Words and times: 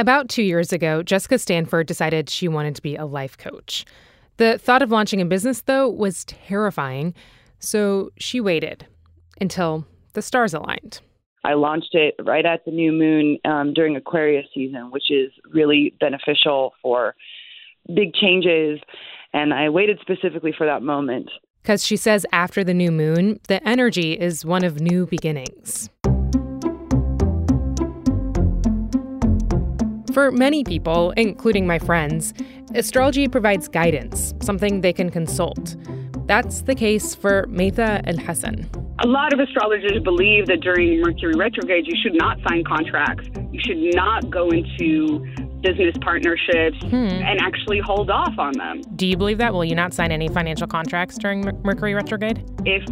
About 0.00 0.30
two 0.30 0.42
years 0.42 0.72
ago, 0.72 1.02
Jessica 1.02 1.38
Stanford 1.38 1.86
decided 1.86 2.30
she 2.30 2.48
wanted 2.48 2.74
to 2.74 2.80
be 2.80 2.96
a 2.96 3.04
life 3.04 3.36
coach. 3.36 3.84
The 4.38 4.56
thought 4.56 4.80
of 4.80 4.90
launching 4.90 5.20
a 5.20 5.26
business, 5.26 5.60
though, 5.60 5.90
was 5.90 6.24
terrifying, 6.24 7.12
so 7.58 8.08
she 8.16 8.40
waited 8.40 8.86
until 9.42 9.84
the 10.14 10.22
stars 10.22 10.54
aligned. 10.54 11.02
I 11.44 11.52
launched 11.52 11.94
it 11.94 12.14
right 12.24 12.46
at 12.46 12.64
the 12.64 12.70
new 12.70 12.92
moon 12.92 13.36
um, 13.44 13.74
during 13.74 13.94
Aquarius 13.94 14.46
season, 14.54 14.90
which 14.90 15.10
is 15.10 15.32
really 15.52 15.92
beneficial 16.00 16.72
for 16.80 17.14
big 17.94 18.14
changes. 18.14 18.80
And 19.34 19.52
I 19.52 19.68
waited 19.68 19.98
specifically 20.00 20.54
for 20.56 20.64
that 20.64 20.82
moment. 20.82 21.30
Because 21.60 21.84
she 21.84 21.98
says 21.98 22.24
after 22.32 22.64
the 22.64 22.72
new 22.72 22.90
moon, 22.90 23.38
the 23.48 23.62
energy 23.68 24.14
is 24.14 24.46
one 24.46 24.64
of 24.64 24.80
new 24.80 25.04
beginnings. 25.04 25.90
For 30.12 30.32
many 30.32 30.64
people, 30.64 31.12
including 31.16 31.66
my 31.66 31.78
friends, 31.78 32.34
astrology 32.74 33.28
provides 33.28 33.68
guidance, 33.68 34.34
something 34.42 34.80
they 34.80 34.92
can 34.92 35.08
consult. 35.10 35.76
That's 36.26 36.62
the 36.62 36.74
case 36.74 37.14
for 37.14 37.46
Maitha 37.46 38.02
El 38.06 38.18
Hassan. 38.18 38.68
A 39.02 39.06
lot 39.06 39.32
of 39.32 39.38
astrologers 39.38 40.02
believe 40.02 40.46
that 40.46 40.60
during 40.60 41.00
Mercury 41.00 41.34
retrograde, 41.36 41.86
you 41.86 41.94
should 42.02 42.14
not 42.14 42.38
sign 42.48 42.64
contracts. 42.64 43.26
You 43.52 43.60
should 43.64 43.94
not 43.94 44.30
go 44.30 44.50
into 44.50 45.24
business 45.60 45.94
partnerships 46.00 46.78
hmm. 46.82 46.94
and 46.94 47.40
actually 47.40 47.80
hold 47.84 48.10
off 48.10 48.38
on 48.38 48.52
them. 48.54 48.80
Do 48.96 49.06
you 49.06 49.16
believe 49.16 49.38
that? 49.38 49.52
Will 49.52 49.64
you 49.64 49.74
not 49.74 49.92
sign 49.92 50.10
any 50.10 50.28
financial 50.28 50.66
contracts 50.66 51.18
during 51.18 51.42
Mercury 51.62 51.94
retrograde? 51.94 52.44
If 52.64 52.84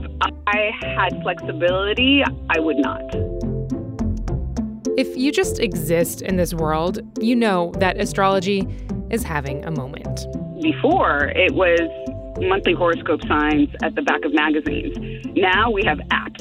I 0.46 0.70
had 0.82 1.20
flexibility, 1.22 2.22
I 2.50 2.60
would 2.60 2.78
not. 2.78 3.02
If 4.96 5.16
you 5.16 5.30
just 5.30 5.60
exist 5.60 6.22
in 6.22 6.36
this 6.36 6.54
world, 6.54 7.00
you 7.20 7.36
know 7.36 7.72
that 7.78 8.00
astrology 8.00 8.66
is 9.10 9.22
having 9.22 9.64
a 9.64 9.70
moment. 9.70 10.26
Before, 10.62 11.32
it 11.34 11.54
was 11.54 11.80
monthly 12.40 12.74
horoscope 12.74 13.20
signs 13.26 13.68
at 13.82 13.94
the 13.94 14.02
back 14.02 14.24
of 14.24 14.32
magazines. 14.32 14.96
Now 15.36 15.70
we 15.70 15.82
have 15.84 15.98
apps 16.10 16.38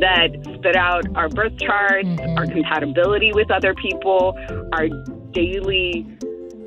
that 0.00 0.28
spit 0.54 0.76
out 0.76 1.04
our 1.16 1.28
birth 1.28 1.58
charts, 1.58 2.06
mm-hmm. 2.06 2.38
our 2.38 2.46
compatibility 2.46 3.32
with 3.32 3.50
other 3.50 3.74
people, 3.74 4.38
our 4.72 4.88
daily 5.32 6.06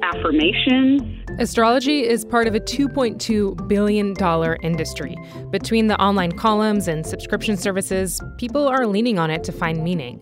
affirmations. 0.03 1.01
Astrology 1.39 2.07
is 2.07 2.25
part 2.25 2.47
of 2.47 2.55
a 2.55 2.59
$2.2 2.59 3.67
billion 3.67 4.15
industry. 4.63 5.15
Between 5.49 5.87
the 5.87 5.99
online 6.01 6.31
columns 6.33 6.87
and 6.87 7.05
subscription 7.05 7.57
services, 7.57 8.21
people 8.37 8.67
are 8.67 8.85
leaning 8.85 9.17
on 9.17 9.29
it 9.29 9.43
to 9.45 9.51
find 9.51 9.83
meaning 9.83 10.21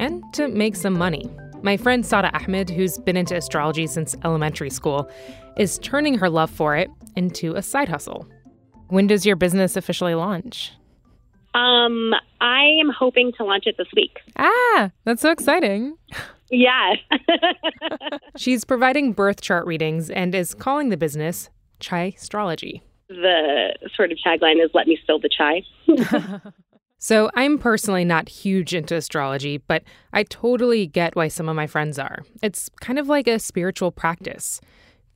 and 0.00 0.24
to 0.32 0.48
make 0.48 0.74
some 0.74 0.94
money. 0.94 1.30
My 1.62 1.76
friend 1.76 2.04
Sada 2.04 2.34
Ahmed, 2.34 2.70
who's 2.70 2.98
been 2.98 3.16
into 3.16 3.36
astrology 3.36 3.86
since 3.86 4.16
elementary 4.24 4.70
school, 4.70 5.08
is 5.56 5.78
turning 5.78 6.16
her 6.18 6.30
love 6.30 6.50
for 6.50 6.74
it 6.74 6.90
into 7.16 7.54
a 7.54 7.62
side 7.62 7.88
hustle. 7.88 8.26
When 8.88 9.06
does 9.06 9.26
your 9.26 9.36
business 9.36 9.76
officially 9.76 10.14
launch? 10.14 10.72
Um, 11.54 12.12
I 12.40 12.62
am 12.80 12.90
hoping 12.96 13.32
to 13.36 13.44
launch 13.44 13.64
it 13.66 13.76
this 13.76 13.88
week. 13.94 14.18
Ah, 14.36 14.90
that's 15.04 15.20
so 15.20 15.30
exciting. 15.30 15.96
Yeah. 16.50 16.94
She's 18.36 18.64
providing 18.64 19.12
birth 19.12 19.42
chart 19.42 19.66
readings 19.66 20.08
and 20.10 20.34
is 20.34 20.54
calling 20.54 20.88
the 20.88 20.96
business 20.96 21.50
Chai 21.78 22.14
Astrology. 22.16 22.82
The 23.08 23.74
sort 23.94 24.12
of 24.12 24.18
tagline 24.24 24.64
is 24.64 24.70
let 24.72 24.86
me 24.86 24.98
spill 25.02 25.18
the 25.18 25.28
chai. 25.28 25.62
So 27.02 27.30
I'm 27.34 27.58
personally 27.58 28.04
not 28.04 28.28
huge 28.28 28.74
into 28.74 28.94
astrology, 28.94 29.56
but 29.56 29.82
I 30.12 30.22
totally 30.22 30.86
get 30.86 31.16
why 31.16 31.28
some 31.28 31.48
of 31.48 31.56
my 31.56 31.66
friends 31.66 31.98
are. 31.98 32.18
It's 32.42 32.68
kind 32.82 32.98
of 32.98 33.08
like 33.08 33.26
a 33.26 33.38
spiritual 33.38 33.90
practice. 33.90 34.60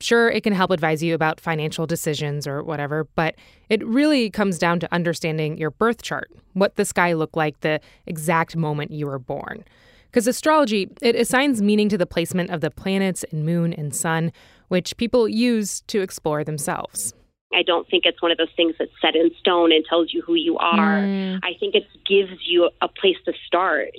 Sure, 0.01 0.31
it 0.31 0.43
can 0.43 0.55
help 0.55 0.71
advise 0.71 1.03
you 1.03 1.15
about 1.15 1.43
financial 1.43 1.87
decisions 1.87 2.47
or 2.47 2.63
whatever, 2.63 3.05
but 3.15 3.35
it 3.69 3.87
really 3.87 4.31
comes 4.31 4.59
down 4.59 4.81
to 4.81 4.95
understanding 4.95 5.59
your 5.59 5.73
birth 5.73 6.01
chart, 6.01 6.31
what 6.55 6.77
the 6.77 6.87
sky 6.87 7.13
looked 7.13 7.37
like 7.37 7.61
the 7.61 7.81
exact 8.07 8.57
moment 8.57 8.91
you 8.91 9.07
were 9.07 9.19
born. 9.19 9.63
Because 10.07 10.27
astrology, 10.27 10.89
it 11.03 11.15
assigns 11.15 11.61
meaning 11.61 11.91
to 11.91 11.99
the 11.99 12.07
placement 12.07 12.49
of 12.49 12.63
the 12.63 12.71
planets 12.71 13.27
and 13.31 13.45
moon 13.45 13.75
and 13.75 13.95
sun, 13.95 14.33
which 14.69 14.97
people 14.97 15.29
use 15.29 15.83
to 15.83 16.01
explore 16.01 16.45
themselves. 16.45 17.13
I 17.55 17.63
don't 17.63 17.89
think 17.89 18.05
it's 18.07 18.21
one 18.21 18.31
of 18.31 18.39
those 18.39 18.53
things 18.57 18.75
that's 18.79 18.91
set 19.01 19.15
in 19.15 19.31
stone 19.39 19.73
and 19.73 19.85
tells 19.85 20.13
you 20.13 20.23
who 20.23 20.35
you 20.35 20.57
are. 20.59 21.01
Mm. 21.01 21.41
I 21.43 21.55
think 21.59 21.75
it 21.75 21.87
gives 22.05 22.41
you 22.47 22.71
a 22.81 22.89
place 22.89 23.17
to 23.27 23.33
start. 23.47 23.91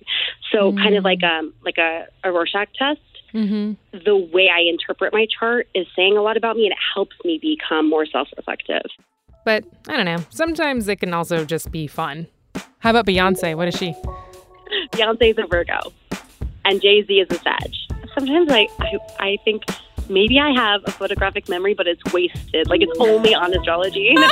So 0.51 0.71
mm. 0.71 0.77
kind 0.77 0.95
of 0.95 1.03
like 1.03 1.21
a 1.23 1.41
like 1.63 1.77
a, 1.77 2.07
a 2.23 2.31
Rorschach 2.31 2.69
test. 2.77 2.99
Mm-hmm. 3.33 3.99
The 4.05 4.15
way 4.15 4.49
I 4.49 4.61
interpret 4.61 5.11
my 5.11 5.27
chart 5.27 5.67
is 5.75 5.87
saying 5.95 6.15
a 6.15 6.21
lot 6.21 6.37
about 6.37 6.55
me, 6.55 6.63
and 6.65 6.71
it 6.71 6.77
helps 6.93 7.15
me 7.25 7.37
become 7.37 7.89
more 7.89 8.05
self-reflective. 8.05 8.85
But 9.43 9.65
I 9.89 9.97
don't 9.97 10.05
know. 10.05 10.23
Sometimes 10.29 10.87
it 10.87 10.97
can 11.01 11.13
also 11.13 11.43
just 11.43 11.69
be 11.69 11.85
fun. 11.85 12.27
How 12.79 12.91
about 12.91 13.05
Beyonce? 13.05 13.55
What 13.55 13.67
is 13.67 13.75
she? 13.75 13.93
Beyonce 14.93 15.31
is 15.31 15.37
a 15.37 15.47
Virgo, 15.47 15.91
and 16.63 16.81
Jay 16.81 17.03
Z 17.03 17.13
is 17.13 17.27
a 17.29 17.39
Sag. 17.41 17.71
Sometimes 18.13 18.49
I, 18.49 18.67
I 18.79 18.97
I 19.19 19.37
think 19.43 19.63
maybe 20.09 20.39
I 20.39 20.51
have 20.51 20.81
a 20.85 20.91
photographic 20.91 21.49
memory, 21.49 21.73
but 21.73 21.87
it's 21.87 22.01
wasted. 22.13 22.69
Like 22.69 22.81
it's 22.81 22.97
only 22.99 23.33
on 23.33 23.53
astrology. 23.53 24.13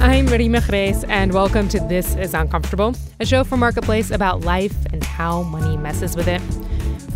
I'm 0.00 0.26
Reema 0.26 0.60
Khrais, 0.60 1.04
and 1.08 1.32
welcome 1.32 1.68
to 1.68 1.78
This 1.80 2.16
is 2.16 2.34
Uncomfortable, 2.34 2.94
a 3.20 3.26
show 3.26 3.44
for 3.44 3.56
Marketplace 3.56 4.10
about 4.10 4.40
life 4.40 4.74
and 4.92 5.02
how 5.04 5.42
money 5.44 5.76
messes 5.76 6.16
with 6.16 6.28
it. 6.28 6.42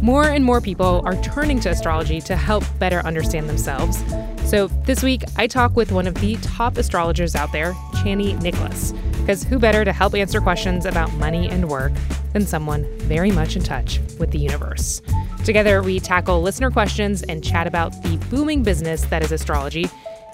More 0.03 0.25
and 0.25 0.45
more 0.45 0.61
people 0.61 1.03
are 1.05 1.17
turning 1.23 1.59
to 1.61 1.71
astrology 1.71 2.21
to 2.23 2.37
help 2.37 2.65
better 2.79 3.01
understand 3.01 3.49
themselves. 3.49 4.05
So 4.45 4.69
this 4.85 5.03
week, 5.03 5.23
I 5.37 5.47
talk 5.47 5.75
with 5.75 5.91
one 5.91 6.07
of 6.07 6.15
the 6.17 6.37
top 6.37 6.77
astrologers 6.77 7.35
out 7.35 7.51
there, 7.53 7.73
Chani 7.95 8.41
Nicholas. 8.43 8.93
Because 9.21 9.43
who 9.43 9.59
better 9.59 9.85
to 9.85 9.93
help 9.93 10.15
answer 10.15 10.41
questions 10.41 10.87
about 10.87 11.13
money 11.15 11.49
and 11.49 11.69
work 11.69 11.93
than 12.37 12.47
someone 12.47 12.85
very 12.99 13.31
much 13.31 13.57
in 13.57 13.63
touch 13.63 13.99
with 14.19 14.31
the 14.31 14.39
universe? 14.39 15.01
Together, 15.43 15.83
we 15.83 15.99
tackle 15.99 16.43
listener 16.43 16.71
questions 16.71 17.23
and 17.23 17.43
chat 17.43 17.67
about 17.67 17.93
the 18.03 18.19
booming 18.29 18.63
business 18.63 19.07
that 19.07 19.25
is 19.25 19.33
astrology 19.33 19.89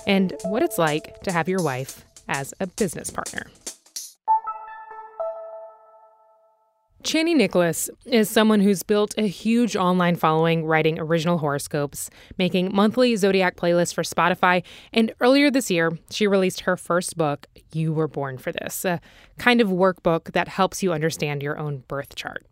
and 0.09 0.35
what 0.47 0.65
it's 0.65 0.79
like 0.79 1.21
to 1.21 1.31
have 1.31 1.49
your 1.49 1.63
wife 1.63 2.05
as 2.29 2.53
a 2.59 2.67
business 2.67 3.09
partner. 3.09 3.47
Chani 7.03 7.35
Nicholas 7.35 7.91
is 8.05 8.31
someone 8.31 8.61
who's 8.61 8.85
built 8.85 9.13
a 9.19 9.27
huge 9.27 9.75
online 9.75 10.15
following 10.15 10.65
writing 10.65 11.01
original 11.01 11.39
horoscopes, 11.39 12.11
making 12.39 12.73
monthly 12.73 13.17
zodiac 13.17 13.57
playlists 13.57 13.93
for 13.93 14.03
Spotify, 14.03 14.63
and 14.93 15.13
earlier 15.21 15.51
this 15.51 15.71
year, 15.71 15.99
she 16.11 16.29
released 16.29 16.61
her 16.61 16.77
first 16.77 17.17
book, 17.17 17.47
You 17.73 17.93
Were 17.93 18.07
Born 18.07 18.39
for 18.39 18.53
This, 18.53 18.85
a 18.85 19.01
kind 19.39 19.61
of 19.61 19.69
workbook 19.69 20.33
that 20.33 20.47
helps 20.47 20.83
you 20.83 20.93
understand 20.93 21.43
your 21.43 21.59
own 21.59 21.83
birth 21.89 22.15
chart. 22.15 22.47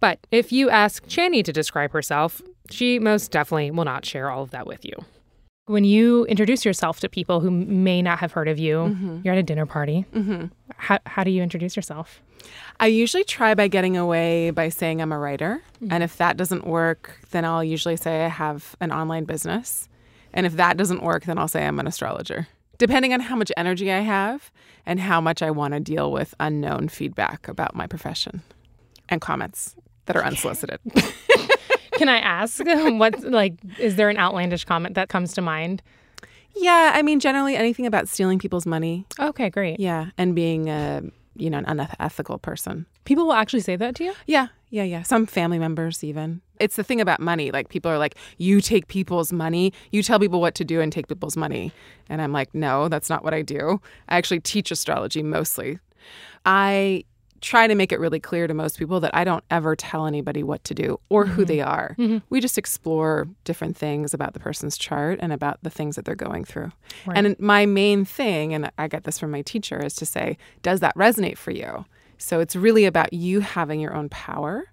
But 0.00 0.26
if 0.32 0.50
you 0.50 0.68
ask 0.68 1.06
Chani 1.06 1.44
to 1.44 1.52
describe 1.52 1.92
herself, 1.92 2.42
she 2.70 2.98
most 2.98 3.30
definitely 3.30 3.70
will 3.70 3.84
not 3.84 4.04
share 4.04 4.30
all 4.30 4.42
of 4.42 4.50
that 4.50 4.66
with 4.66 4.84
you. 4.84 4.94
When 5.66 5.84
you 5.84 6.24
introduce 6.24 6.64
yourself 6.64 6.98
to 7.00 7.08
people 7.08 7.38
who 7.38 7.50
may 7.52 8.02
not 8.02 8.18
have 8.18 8.32
heard 8.32 8.48
of 8.48 8.58
you, 8.58 8.76
mm-hmm. 8.78 9.20
you're 9.22 9.34
at 9.34 9.38
a 9.38 9.44
dinner 9.44 9.66
party. 9.66 10.06
Mm-hmm. 10.12 10.46
How, 10.76 10.98
how 11.06 11.22
do 11.22 11.30
you 11.30 11.42
introduce 11.42 11.76
yourself? 11.76 12.20
I 12.78 12.86
usually 12.86 13.24
try 13.24 13.54
by 13.54 13.68
getting 13.68 13.96
away 13.96 14.50
by 14.50 14.68
saying 14.68 15.02
I'm 15.02 15.12
a 15.12 15.18
writer. 15.18 15.62
Mm-hmm. 15.76 15.92
And 15.92 16.02
if 16.02 16.16
that 16.16 16.36
doesn't 16.36 16.66
work, 16.66 17.18
then 17.30 17.44
I'll 17.44 17.64
usually 17.64 17.96
say 17.96 18.24
I 18.24 18.28
have 18.28 18.74
an 18.80 18.92
online 18.92 19.24
business. 19.24 19.88
And 20.32 20.46
if 20.46 20.54
that 20.54 20.76
doesn't 20.76 21.02
work, 21.02 21.24
then 21.24 21.38
I'll 21.38 21.48
say 21.48 21.66
I'm 21.66 21.78
an 21.78 21.86
astrologer. 21.86 22.48
Depending 22.78 23.12
on 23.12 23.20
how 23.20 23.36
much 23.36 23.52
energy 23.56 23.92
I 23.92 24.00
have 24.00 24.50
and 24.86 24.98
how 24.98 25.20
much 25.20 25.42
I 25.42 25.50
want 25.50 25.74
to 25.74 25.80
deal 25.80 26.10
with 26.10 26.34
unknown 26.40 26.88
feedback 26.88 27.46
about 27.48 27.74
my 27.74 27.86
profession 27.86 28.42
and 29.08 29.20
comments 29.20 29.76
that 30.06 30.16
are 30.16 30.24
unsolicited. 30.24 30.80
Can 31.92 32.08
I 32.08 32.18
ask 32.18 32.64
what 32.64 33.22
like 33.22 33.54
is 33.78 33.96
there 33.96 34.08
an 34.08 34.16
outlandish 34.16 34.64
comment 34.64 34.94
that 34.94 35.10
comes 35.10 35.34
to 35.34 35.42
mind? 35.42 35.82
Yeah, 36.56 36.92
I 36.94 37.02
mean 37.02 37.20
generally 37.20 37.56
anything 37.56 37.84
about 37.84 38.08
stealing 38.08 38.38
people's 38.38 38.64
money. 38.64 39.04
Okay, 39.18 39.50
great. 39.50 39.78
Yeah, 39.78 40.06
and 40.16 40.34
being 40.34 40.70
a 40.70 41.02
you 41.36 41.50
know 41.50 41.58
an 41.58 41.64
unethical 41.66 42.38
person. 42.38 42.86
People 43.04 43.26
will 43.26 43.34
actually 43.34 43.60
say 43.60 43.76
that 43.76 43.94
to 43.96 44.04
you? 44.04 44.14
Yeah, 44.26 44.48
yeah, 44.70 44.84
yeah. 44.84 45.02
Some 45.02 45.26
family 45.26 45.58
members 45.58 46.04
even. 46.04 46.40
It's 46.58 46.76
the 46.76 46.84
thing 46.84 47.00
about 47.00 47.20
money. 47.20 47.50
Like 47.50 47.68
people 47.68 47.90
are 47.90 47.98
like, 47.98 48.16
you 48.38 48.60
take 48.60 48.88
people's 48.88 49.32
money, 49.32 49.72
you 49.92 50.02
tell 50.02 50.18
people 50.18 50.40
what 50.40 50.54
to 50.56 50.64
do 50.64 50.80
and 50.80 50.92
take 50.92 51.08
people's 51.08 51.36
money. 51.36 51.72
And 52.08 52.20
I'm 52.20 52.32
like, 52.32 52.54
no, 52.54 52.88
that's 52.88 53.08
not 53.08 53.24
what 53.24 53.34
I 53.34 53.42
do. 53.42 53.80
I 54.08 54.16
actually 54.16 54.40
teach 54.40 54.70
astrology 54.70 55.22
mostly. 55.22 55.78
I 56.44 57.04
try 57.40 57.66
to 57.66 57.74
make 57.74 57.92
it 57.92 58.00
really 58.00 58.20
clear 58.20 58.46
to 58.46 58.54
most 58.54 58.78
people 58.78 59.00
that 59.00 59.14
I 59.14 59.24
don't 59.24 59.44
ever 59.50 59.74
tell 59.74 60.06
anybody 60.06 60.42
what 60.42 60.62
to 60.64 60.74
do 60.74 61.00
or 61.08 61.24
mm-hmm. 61.24 61.34
who 61.34 61.44
they 61.44 61.60
are. 61.60 61.96
Mm-hmm. 61.98 62.18
We 62.28 62.40
just 62.40 62.58
explore 62.58 63.28
different 63.44 63.76
things 63.76 64.12
about 64.12 64.34
the 64.34 64.40
person's 64.40 64.76
chart 64.76 65.18
and 65.22 65.32
about 65.32 65.58
the 65.62 65.70
things 65.70 65.96
that 65.96 66.04
they're 66.04 66.14
going 66.14 66.44
through. 66.44 66.72
Right. 67.06 67.16
And 67.16 67.38
my 67.40 67.66
main 67.66 68.04
thing, 68.04 68.52
and 68.52 68.70
I 68.78 68.88
get 68.88 69.04
this 69.04 69.18
from 69.18 69.30
my 69.30 69.42
teacher, 69.42 69.82
is 69.82 69.94
to 69.96 70.06
say, 70.06 70.36
does 70.62 70.80
that 70.80 70.94
resonate 70.96 71.38
for 71.38 71.50
you? 71.50 71.84
So 72.18 72.40
it's 72.40 72.54
really 72.54 72.84
about 72.84 73.12
you 73.12 73.40
having 73.40 73.80
your 73.80 73.94
own 73.94 74.10
power 74.10 74.70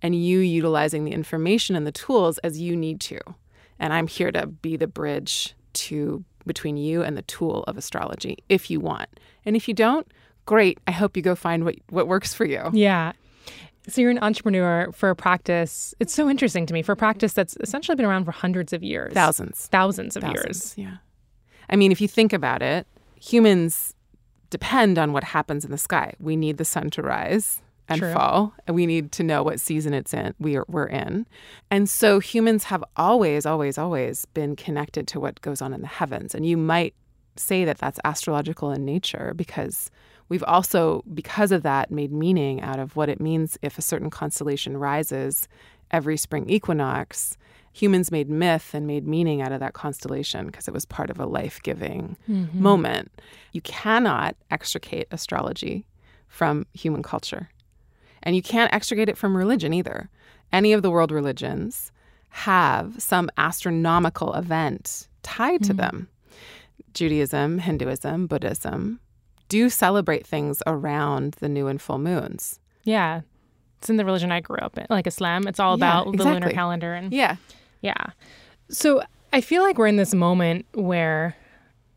and 0.00 0.14
you 0.14 0.38
utilizing 0.38 1.04
the 1.04 1.12
information 1.12 1.74
and 1.74 1.86
the 1.86 1.92
tools 1.92 2.38
as 2.38 2.60
you 2.60 2.76
need 2.76 3.00
to. 3.00 3.18
And 3.78 3.92
I'm 3.92 4.06
here 4.06 4.30
to 4.30 4.46
be 4.46 4.76
the 4.76 4.86
bridge 4.86 5.54
to 5.72 6.24
between 6.46 6.76
you 6.76 7.02
and 7.02 7.16
the 7.16 7.22
tool 7.22 7.64
of 7.64 7.76
astrology 7.76 8.38
if 8.48 8.70
you 8.70 8.78
want. 8.78 9.08
And 9.44 9.56
if 9.56 9.66
you 9.66 9.74
don't, 9.74 10.06
great. 10.44 10.78
I 10.86 10.90
hope 10.92 11.16
you 11.16 11.22
go 11.22 11.34
find 11.34 11.64
what 11.64 11.76
what 11.90 12.08
works 12.08 12.34
for 12.34 12.44
you. 12.44 12.70
Yeah. 12.72 13.12
So 13.88 14.00
you're 14.00 14.10
an 14.10 14.18
entrepreneur 14.20 14.90
for 14.92 15.10
a 15.10 15.16
practice. 15.16 15.94
It's 16.00 16.14
so 16.14 16.30
interesting 16.30 16.64
to 16.66 16.72
me 16.72 16.80
for 16.80 16.92
a 16.92 16.96
practice 16.96 17.34
that's 17.34 17.56
essentially 17.60 17.96
been 17.96 18.06
around 18.06 18.24
for 18.24 18.32
hundreds 18.32 18.72
of 18.72 18.82
years. 18.82 19.12
Thousands. 19.12 19.66
Thousands 19.66 20.16
of 20.16 20.22
Thousands, 20.22 20.46
years. 20.46 20.74
Yeah. 20.76 20.96
I 21.68 21.76
mean, 21.76 21.92
if 21.92 22.00
you 22.00 22.08
think 22.08 22.32
about 22.32 22.62
it, 22.62 22.86
humans 23.20 23.94
depend 24.48 24.98
on 24.98 25.12
what 25.12 25.24
happens 25.24 25.64
in 25.64 25.70
the 25.70 25.78
sky. 25.78 26.14
We 26.18 26.36
need 26.36 26.56
the 26.56 26.64
sun 26.64 26.90
to 26.90 27.02
rise 27.02 27.60
and 27.88 28.00
True. 28.00 28.12
fall, 28.14 28.54
and 28.66 28.74
we 28.74 28.86
need 28.86 29.12
to 29.12 29.22
know 29.22 29.42
what 29.42 29.60
season 29.60 29.92
it's 29.92 30.14
in. 30.14 30.34
We 30.38 30.56
are, 30.56 30.64
we're 30.68 30.86
in, 30.86 31.26
and 31.70 31.88
so 31.88 32.18
humans 32.18 32.64
have 32.64 32.82
always, 32.96 33.44
always, 33.44 33.76
always 33.76 34.24
been 34.26 34.56
connected 34.56 35.06
to 35.08 35.20
what 35.20 35.40
goes 35.42 35.60
on 35.60 35.74
in 35.74 35.82
the 35.82 35.86
heavens. 35.86 36.34
And 36.34 36.46
you 36.46 36.56
might 36.56 36.94
say 37.36 37.64
that 37.66 37.78
that's 37.78 37.98
astrological 38.04 38.70
in 38.70 38.86
nature 38.86 39.34
because 39.36 39.90
we've 40.28 40.44
also, 40.44 41.02
because 41.12 41.52
of 41.52 41.62
that, 41.62 41.90
made 41.90 42.12
meaning 42.12 42.60
out 42.60 42.78
of 42.78 42.96
what 42.96 43.08
it 43.08 43.20
means 43.20 43.58
if 43.62 43.78
a 43.78 43.82
certain 43.82 44.10
constellation 44.10 44.76
rises 44.76 45.48
every 45.90 46.16
spring 46.16 46.48
equinox. 46.48 47.36
Humans 47.72 48.10
made 48.10 48.30
myth 48.30 48.72
and 48.72 48.86
made 48.86 49.06
meaning 49.06 49.42
out 49.42 49.52
of 49.52 49.60
that 49.60 49.74
constellation 49.74 50.46
because 50.46 50.68
it 50.68 50.74
was 50.74 50.84
part 50.84 51.10
of 51.10 51.18
a 51.18 51.26
life 51.26 51.60
giving 51.62 52.16
mm-hmm. 52.28 52.62
moment. 52.62 53.10
You 53.52 53.60
cannot 53.62 54.36
extricate 54.50 55.08
astrology 55.10 55.84
from 56.28 56.66
human 56.72 57.02
culture. 57.02 57.48
And 58.22 58.34
you 58.34 58.42
can't 58.42 58.72
extricate 58.72 59.08
it 59.08 59.18
from 59.18 59.36
religion 59.36 59.74
either. 59.74 60.08
Any 60.52 60.72
of 60.72 60.82
the 60.82 60.90
world 60.90 61.10
religions 61.10 61.92
have 62.30 62.94
some 62.98 63.28
astronomical 63.36 64.34
event 64.34 65.08
tied 65.22 65.62
to 65.64 65.68
mm-hmm. 65.70 65.76
them. 65.76 66.08
Judaism, 66.92 67.58
Hinduism, 67.58 68.26
Buddhism 68.28 69.00
do 69.48 69.68
celebrate 69.68 70.26
things 70.26 70.62
around 70.66 71.34
the 71.40 71.48
new 71.48 71.66
and 71.66 71.80
full 71.80 71.98
moons. 71.98 72.60
Yeah. 72.84 73.22
It's 73.78 73.90
in 73.90 73.96
the 73.96 74.04
religion 74.04 74.32
I 74.32 74.40
grew 74.40 74.56
up 74.58 74.78
in, 74.78 74.86
like 74.90 75.06
Islam. 75.06 75.46
It's 75.46 75.60
all 75.60 75.78
Yeah, 75.78 76.00
about 76.00 76.16
the 76.16 76.24
lunar 76.24 76.50
calendar 76.50 76.94
and 76.94 77.12
Yeah. 77.12 77.36
Yeah. 77.82 77.94
So 78.70 79.02
I 79.32 79.40
feel 79.40 79.62
like 79.62 79.76
we're 79.78 79.86
in 79.88 79.96
this 79.96 80.14
moment 80.14 80.64
where, 80.72 81.36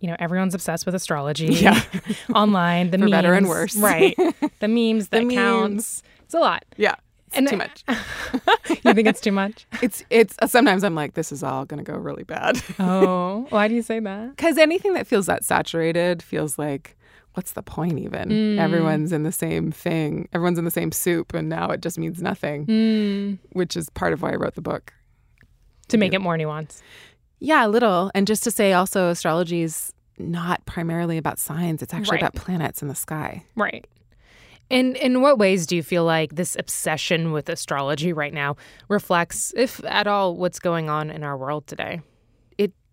you 0.02 0.08
know, 0.10 0.16
everyone's 0.20 0.54
obsessed 0.54 0.86
with 0.86 0.96
astrology. 0.96 1.48
Yeah. 1.48 1.82
online, 2.36 2.90
the 2.92 2.98
For 2.98 3.04
memes. 3.06 3.12
better 3.12 3.34
and 3.34 3.48
worse. 3.48 3.76
Right. 3.78 4.16
The 4.60 4.68
memes, 4.68 5.10
the, 5.10 5.20
The 5.20 5.28
accounts. 5.28 6.02
It's 6.26 6.34
a 6.34 6.40
lot. 6.40 6.66
Yeah. 6.78 6.96
It's 7.28 7.38
And 7.38 7.48
too 7.48 7.58
much. 7.58 7.84
You 8.84 8.94
think 8.94 9.08
it's 9.08 9.22
too 9.22 9.32
much? 9.32 9.66
It's 9.82 10.04
it's 10.10 10.36
uh, 10.42 10.48
sometimes 10.48 10.84
I'm 10.84 10.96
like 10.96 11.14
this 11.14 11.32
is 11.32 11.44
all 11.44 11.64
going 11.66 11.84
to 11.84 11.90
go 11.90 11.98
really 11.98 12.24
bad. 12.24 12.62
Oh, 12.80 13.46
why 13.50 13.68
do 13.68 13.76
you 13.76 13.82
say 13.82 14.00
that? 14.00 14.36
Cuz 14.38 14.58
anything 14.58 14.94
that 14.94 15.08
feels 15.08 15.26
that 15.28 15.44
saturated 15.46 16.22
feels 16.24 16.58
like 16.58 16.97
what's 17.38 17.54
the 17.54 17.62
point 17.63 18.00
even? 18.00 18.30
Mm. 18.30 18.57
Everyone's 18.57 19.12
in 19.13 19.24
the 19.24 19.31
same 19.31 19.72
thing. 19.72 20.28
Everyone's 20.34 20.57
in 20.57 20.66
the 20.66 20.72
same 20.72 20.92
soup 20.92 21.34
and 21.34 21.48
now 21.48 21.69
it 21.69 21.81
just 21.81 21.98
means 22.00 22.22
nothing, 22.22 22.66
Mm, 22.66 23.38
which 23.51 23.78
is 23.78 23.89
part 23.92 24.12
of 24.12 24.22
why 24.24 24.31
I 24.31 24.36
wrote 24.36 24.56
the 24.56 24.62
book. 24.62 24.94
to 25.89 25.98
make 25.98 26.13
it 26.13 26.19
more 26.19 26.36
nuanced. 26.38 26.81
Yeah, 27.39 27.66
a 27.66 27.69
little. 27.69 28.12
And 28.13 28.28
just 28.28 28.44
to 28.44 28.51
say 28.51 28.74
also 28.74 29.10
astrology 29.10 29.62
is 29.62 29.94
not 30.18 30.66
primarily 30.66 31.18
about 31.18 31.39
signs. 31.39 31.81
It's 31.84 31.94
actually 31.94 32.16
Right. 32.16 32.24
about 32.24 32.36
planets 32.36 32.81
in 32.81 32.88
the 32.89 32.95
sky. 32.95 33.45
Right. 33.56 33.86
And 34.69 34.98
in 34.98 35.22
what 35.22 35.38
ways 35.38 35.66
do 35.66 35.78
you 35.78 35.84
feel 35.84 36.04
like 36.04 36.36
this 36.36 36.57
obsession 36.60 37.31
with 37.31 37.48
astrology 37.48 38.12
right 38.12 38.34
now 38.34 38.57
reflects, 38.89 39.54
if 39.56 39.80
at 39.86 40.07
all, 40.07 40.36
what's 40.36 40.60
going 40.60 40.89
on 40.89 41.10
in 41.10 41.24
our 41.24 41.38
world 41.38 41.68
today? 41.68 42.01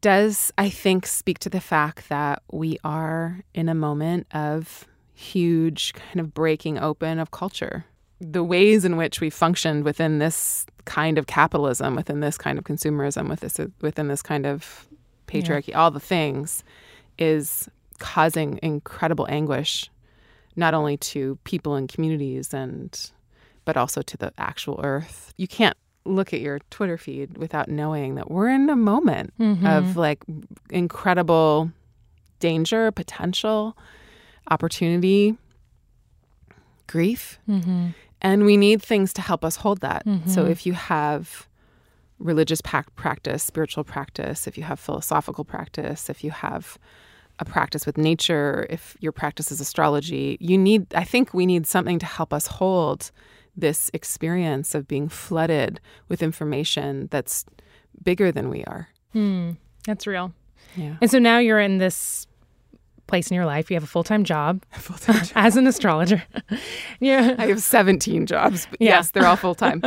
Does, 0.05 0.53
I 0.59 0.69
think, 0.69 1.07
speak 1.07 1.39
to 1.39 1.49
the 1.49 1.63
fact 1.63 2.11
that 2.11 2.43
we 2.53 2.77
are 2.85 3.41
in 3.55 3.71
a 3.71 3.75
moment 3.75 4.27
of 4.35 4.87
huge 5.15 5.95
kind 5.95 6.21
of 6.21 6.35
breaking 6.35 6.79
open 6.79 7.19
of 7.19 7.31
culture. 7.31 7.87
The 8.21 8.45
ways 8.45 8.85
in 8.85 8.99
which 8.99 9.23
we 9.23 9.31
functioned 9.31 9.83
within 9.83 10.19
this 10.19 10.67
kind 10.85 11.17
of 11.17 11.27
capitalism, 11.27 11.97
within 11.97 12.21
this 12.21 12.37
kind 12.37 12.59
of 12.59 12.65
consumerism, 12.65 13.31
with 13.31 13.41
this, 13.41 13.59
within 13.81 14.09
this 14.09 14.21
kind 14.21 14.45
of 14.45 14.87
patriarchy, 15.27 15.75
all 15.75 15.91
the 15.91 16.01
things, 16.01 16.65
is 17.19 17.71
causing 17.99 18.61
incredible 18.63 19.27
anguish, 19.31 19.91
not 20.55 20.75
only 20.75 20.99
to 20.99 21.39
people 21.45 21.77
and 21.77 21.89
communities, 21.89 22.53
and 22.53 23.11
but 23.65 23.79
also 23.79 24.03
to 24.03 24.19
the 24.19 24.35
actual 24.37 24.79
earth. 24.85 25.33
You 25.39 25.49
can't 25.49 25.79
look 26.05 26.33
at 26.33 26.41
your 26.41 26.59
Twitter 26.71 26.99
feed 26.99 27.39
without 27.39 27.69
knowing 27.69 28.15
that 28.17 28.31
we're 28.31 28.49
in 28.49 28.69
a 28.69 28.77
moment 28.77 29.33
of 29.39 29.47
mm-hmm. 29.59 29.99
like 29.99 30.23
incredible 30.71 31.71
danger, 32.41 32.91
potential, 32.91 33.77
opportunity, 34.51 35.37
grief. 36.87 37.39
Mm-hmm. 37.49 37.89
And 38.21 38.45
we 38.45 38.57
need 38.57 38.83
things 38.83 39.13
to 39.15 39.23
help 39.23 39.45
us 39.45 39.57
hold 39.57 39.81
that. 39.81 40.03
So 40.05 40.11
mm-hmm. 40.11 40.51
if 40.51 40.67
you 40.67 40.73
have 40.75 41.49
religious 42.19 42.61
practice, 42.61 43.43
spiritual 43.43 43.85
practice, 43.85 44.47
if 44.47 44.57
you 44.57 44.65
have 44.65 44.81
philosophical 44.81 45.45
practice, 45.45 46.09
if 46.09 46.25
you 46.25 46.31
have 46.31 46.79
a 47.39 47.45
practice 47.45 47.85
with 47.85 47.99
nature, 47.99 48.67
if 48.71 48.97
your 49.01 49.13
practice 49.13 49.51
is 49.51 49.61
astrology, 49.61 50.39
you 50.41 50.57
need, 50.57 50.93
I 50.95 51.05
think 51.05 51.35
we 51.35 51.47
need 51.47 51.67
something 51.67 51.99
to 51.99 52.07
help 52.07 52.33
us 52.33 52.47
hold 52.47 53.11
this 53.57 53.91
experience 53.95 54.75
of 54.75 54.89
being 54.89 55.09
flooded 55.09 55.81
with 56.09 56.23
information 56.23 57.09
that's 57.11 57.45
bigger 58.03 58.33
than 58.33 58.49
we 58.49 58.65
are. 58.65 58.89
Hmm. 59.13 59.53
That's 59.87 60.07
real. 60.07 60.33
Yeah. 60.77 60.97
And 61.01 61.11
so 61.11 61.19
now 61.19 61.39
you're 61.39 61.61
in 61.61 61.79
this 61.79 62.27
place 63.07 63.31
in 63.31 63.35
your 63.35 63.45
life. 63.45 63.71
You 63.71 63.77
have 63.77 63.85
a 63.85 63.87
full 63.87 64.03
time 64.03 64.25
job 64.25 64.65
Full-time 64.73 65.17
job. 65.25 65.33
as 65.37 65.57
an 65.57 65.67
astrologer. 65.67 66.23
yeah. 67.01 67.35
I 67.39 67.47
have 67.49 67.61
17 67.63 68.27
jobs. 68.27 68.67
Yeah. 68.81 68.97
Yes, 68.97 69.11
they're 69.11 69.27
all 69.27 69.37
full 69.37 69.55
time, 69.55 69.83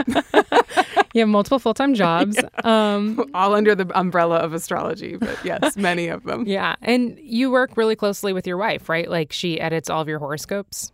You 1.13 1.21
have 1.21 1.29
multiple 1.29 1.57
full 1.59 1.73
time 1.73 1.93
jobs. 1.95 2.37
Um, 2.63 3.29
all 3.33 3.55
under 3.55 3.73
the 3.73 3.87
umbrella 3.99 4.37
of 4.37 4.53
astrology. 4.53 5.17
But 5.17 5.37
yes, 5.43 5.75
many 5.75 6.07
of 6.09 6.23
them. 6.23 6.45
yeah. 6.47 6.75
And 6.83 7.17
you 7.19 7.49
work 7.49 7.75
really 7.75 7.95
closely 7.95 8.33
with 8.33 8.45
your 8.45 8.57
wife, 8.57 8.87
right? 8.87 9.09
Like 9.09 9.33
she 9.33 9.59
edits 9.59 9.89
all 9.89 10.01
of 10.01 10.07
your 10.07 10.19
horoscopes. 10.19 10.91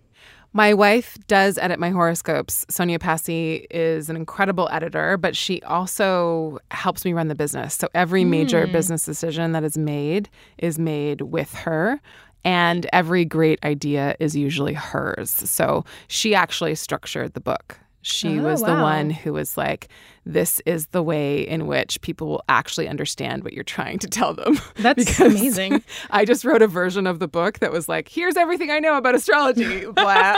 My 0.56 0.76
wife 0.76 1.18
does 1.28 1.58
edit 1.58 1.80
my 1.80 1.90
horoscopes. 1.90 2.64
Sonia 2.70 3.00
Passy 3.00 3.66
is 3.72 4.08
an 4.08 4.16
incredible 4.16 4.70
editor, 4.72 5.18
but 5.18 5.36
she 5.36 5.64
also 5.64 6.60
helps 6.70 7.04
me 7.04 7.14
run 7.14 7.28
the 7.28 7.36
business. 7.36 7.74
So 7.74 7.90
every 7.96 8.24
major 8.24 8.68
hmm. 8.68 8.72
business 8.72 9.04
decision 9.04 9.54
that 9.54 9.64
is 9.64 9.80
made 9.80 10.30
is 10.60 10.78
made 10.78 11.22
with 11.22 11.54
her. 11.56 12.00
And 12.46 12.88
every 12.94 13.26
great 13.26 13.58
idea 13.66 14.16
is 14.20 14.36
usually 14.36 14.74
hers. 14.74 15.32
So 15.32 15.86
she 16.08 16.36
actually 16.36 16.76
structured 16.76 17.34
the 17.34 17.40
book. 17.40 17.80
She 18.04 18.40
Oh, 18.40 18.44
was 18.44 18.62
the 18.62 18.74
one 18.74 19.10
who 19.10 19.34
was 19.34 19.58
like, 19.58 19.88
this 20.26 20.62
is 20.66 20.88
the 20.88 21.02
way 21.02 21.42
in 21.48 21.68
which 21.68 22.00
people 22.02 22.28
will 22.28 22.44
actually 22.50 22.88
understand 22.88 23.44
what 23.44 23.54
you're 23.54 23.64
trying 23.64 23.98
to 24.00 24.08
tell 24.08 24.34
them. 24.34 24.60
That's 24.76 25.04
Because 25.06 25.34
amazing. 25.34 25.84
I 26.12 26.26
just 26.26 26.46
wrote 26.46 26.62
a 26.62 26.68
version 26.68 27.08
of 27.08 27.20
the 27.20 27.28
book 27.28 27.60
that 27.60 27.72
was 27.72 27.90
like, 27.90 28.08
here's 28.10 28.36
everything 28.38 28.70
I 28.72 28.80
know 28.80 28.98
about 28.98 29.16
astrology, 29.16 29.86
blah. 29.92 30.36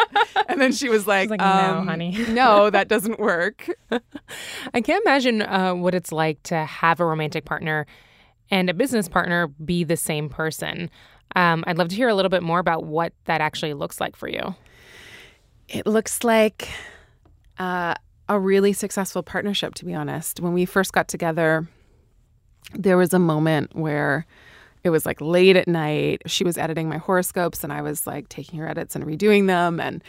and 0.47 0.61
then 0.61 0.71
she 0.71 0.89
was 0.89 1.05
like, 1.07 1.29
like, 1.29 1.39
no, 1.39 1.45
um, 1.45 1.87
honey." 1.87 2.11
no, 2.29 2.69
that 2.69 2.87
doesn't 2.87 3.19
work. 3.19 3.67
I 4.73 4.81
can't 4.81 5.03
imagine 5.05 5.41
uh, 5.41 5.73
what 5.73 5.93
it's 5.95 6.11
like 6.11 6.41
to 6.43 6.65
have 6.65 6.99
a 6.99 7.05
romantic 7.05 7.45
partner 7.45 7.85
and 8.51 8.69
a 8.69 8.73
business 8.73 9.09
partner 9.09 9.47
be 9.47 9.83
the 9.83 9.97
same 9.97 10.29
person. 10.29 10.89
Um, 11.35 11.63
I'd 11.67 11.77
love 11.77 11.89
to 11.89 11.95
hear 11.95 12.07
a 12.09 12.13
little 12.15 12.29
bit 12.29 12.43
more 12.43 12.59
about 12.59 12.85
what 12.85 13.11
that 13.25 13.41
actually 13.41 13.73
looks 13.73 13.99
like 13.99 14.15
for 14.15 14.27
you. 14.27 14.55
It 15.67 15.87
looks 15.87 16.23
like 16.23 16.69
uh, 17.59 17.95
a 18.27 18.39
really 18.39 18.73
successful 18.73 19.23
partnership, 19.23 19.75
to 19.75 19.85
be 19.85 19.93
honest. 19.93 20.39
When 20.39 20.53
we 20.53 20.65
first 20.65 20.93
got 20.93 21.07
together, 21.07 21.67
there 22.73 22.97
was 22.97 23.13
a 23.13 23.19
moment 23.19 23.75
where 23.75 24.25
it 24.83 24.89
was 24.89 25.05
like 25.05 25.19
late 25.21 25.55
at 25.55 25.67
night. 25.67 26.21
She 26.25 26.43
was 26.43 26.57
editing 26.57 26.89
my 26.89 26.97
horoscopes, 26.97 27.63
and 27.63 27.71
I 27.71 27.81
was 27.81 28.05
like 28.05 28.29
taking 28.29 28.59
her 28.59 28.67
edits 28.67 28.95
and 28.95 29.05
redoing 29.05 29.47
them. 29.47 29.79
And 29.79 30.03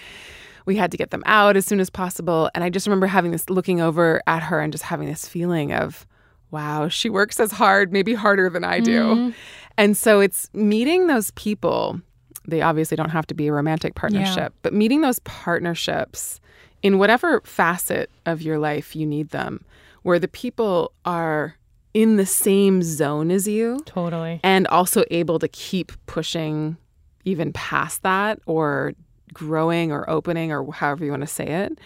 we 0.66 0.76
had 0.76 0.90
to 0.90 0.96
get 0.96 1.10
them 1.10 1.22
out 1.26 1.56
as 1.56 1.64
soon 1.64 1.80
as 1.80 1.90
possible. 1.90 2.50
And 2.54 2.64
I 2.64 2.70
just 2.70 2.86
remember 2.86 3.06
having 3.06 3.30
this 3.30 3.48
looking 3.48 3.80
over 3.80 4.22
at 4.26 4.42
her 4.42 4.60
and 4.60 4.72
just 4.72 4.84
having 4.84 5.08
this 5.08 5.28
feeling 5.28 5.72
of, 5.72 6.06
wow, 6.50 6.88
she 6.88 7.08
works 7.08 7.38
as 7.40 7.52
hard, 7.52 7.92
maybe 7.92 8.14
harder 8.14 8.50
than 8.50 8.64
I 8.64 8.80
do. 8.80 9.32
And 9.78 9.96
so 9.96 10.20
it's 10.20 10.48
meeting 10.54 11.06
those 11.06 11.30
people. 11.32 12.00
They 12.48 12.62
obviously 12.62 12.96
don't 12.96 13.10
have 13.10 13.26
to 13.28 13.34
be 13.34 13.48
a 13.48 13.52
romantic 13.52 13.94
partnership, 13.94 14.54
but 14.62 14.72
meeting 14.72 15.00
those 15.02 15.18
partnerships 15.20 16.40
in 16.87 16.99
whatever 16.99 17.40
facet 17.40 18.09
of 18.26 18.40
your 18.40 18.61
life 18.61 18.95
you 18.95 19.05
need 19.05 19.31
them, 19.31 19.64
where 20.02 20.21
the 20.21 20.28
people 20.28 20.93
are 21.05 21.57
in 21.95 22.14
the 22.14 22.25
same 22.25 22.81
zone 22.81 23.33
as 23.33 23.49
you 23.49 23.81
Totally. 23.87 24.38
and 24.45 24.69
also 24.69 25.02
able 25.11 25.40
to 25.40 25.49
keep 25.49 25.90
pushing 26.07 26.76
even 27.25 27.52
past 27.52 28.05
that 28.05 28.38
or 28.47 28.93
growing 29.33 29.90
or 29.90 30.09
opening 30.09 30.52
or 30.52 30.71
however 30.71 31.05
you 31.05 31.11
want 31.11 31.23
to 31.23 31.26
say 31.26 31.47
it. 31.47 31.76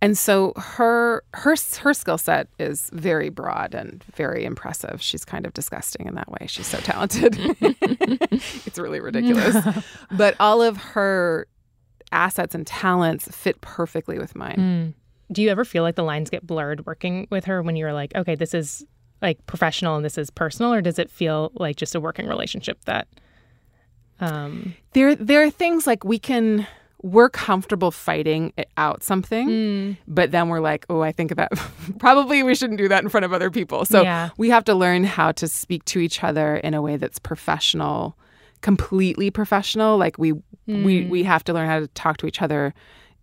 And 0.00 0.18
so 0.18 0.54
her 0.56 1.22
her 1.34 1.54
her 1.78 1.94
skill 1.94 2.18
set 2.18 2.48
is 2.58 2.90
very 2.92 3.28
broad 3.28 3.76
and 3.76 4.02
very 4.16 4.44
impressive. 4.44 5.00
She's 5.00 5.24
kind 5.24 5.46
of 5.46 5.52
disgusting 5.52 6.08
in 6.08 6.16
that 6.16 6.28
way. 6.28 6.48
She's 6.48 6.66
so 6.66 6.78
talented. 6.78 7.36
it's 8.66 8.78
really 8.80 8.98
ridiculous. 8.98 9.56
but 10.10 10.34
all 10.40 10.60
of 10.60 10.78
her 10.78 11.46
assets 12.12 12.54
and 12.54 12.66
talents 12.66 13.28
fit 13.34 13.60
perfectly 13.60 14.18
with 14.18 14.34
mine. 14.34 14.56
Mm. 14.58 15.34
Do 15.34 15.42
you 15.42 15.50
ever 15.50 15.64
feel 15.64 15.82
like 15.82 15.96
the 15.96 16.02
lines 16.02 16.30
get 16.30 16.46
blurred 16.46 16.84
working 16.86 17.26
with 17.30 17.46
her 17.46 17.62
when 17.62 17.76
you're 17.76 17.92
like, 17.92 18.14
okay, 18.14 18.34
this 18.34 18.54
is 18.54 18.84
like 19.22 19.44
professional 19.46 19.96
and 19.96 20.04
this 20.04 20.18
is 20.18 20.30
personal, 20.30 20.72
or 20.72 20.80
does 20.80 20.98
it 20.98 21.10
feel 21.10 21.52
like 21.54 21.76
just 21.76 21.94
a 21.94 22.00
working 22.00 22.26
relationship 22.26 22.84
that? 22.84 23.08
Um... 24.20 24.74
There, 24.92 25.14
there 25.14 25.42
are 25.42 25.50
things 25.50 25.86
like 25.86 26.04
we 26.04 26.18
can 26.18 26.66
we're 27.02 27.28
comfortable 27.28 27.90
fighting 27.90 28.52
out 28.76 29.02
something, 29.02 29.48
mm. 29.48 29.96
but 30.06 30.30
then 30.30 30.48
we're 30.48 30.60
like, 30.60 30.86
oh, 30.88 31.00
I 31.00 31.12
think 31.12 31.34
that 31.34 31.50
probably 31.98 32.42
we 32.42 32.54
shouldn't 32.54 32.78
do 32.78 32.88
that 32.88 33.02
in 33.02 33.08
front 33.08 33.24
of 33.24 33.32
other 33.32 33.50
people. 33.50 33.84
So 33.84 34.02
yeah. 34.02 34.30
we 34.36 34.50
have 34.50 34.64
to 34.64 34.74
learn 34.74 35.04
how 35.04 35.32
to 35.32 35.48
speak 35.48 35.84
to 35.86 35.98
each 35.98 36.22
other 36.22 36.56
in 36.56 36.74
a 36.74 36.80
way 36.80 36.96
that's 36.96 37.18
professional, 37.18 38.16
completely 38.62 39.30
professional. 39.30 39.98
Like 39.98 40.18
we 40.18 40.32
mm. 40.32 40.84
we 40.84 41.04
we 41.04 41.22
have 41.24 41.44
to 41.44 41.52
learn 41.52 41.68
how 41.68 41.80
to 41.80 41.88
talk 41.88 42.16
to 42.18 42.26
each 42.26 42.40
other 42.42 42.74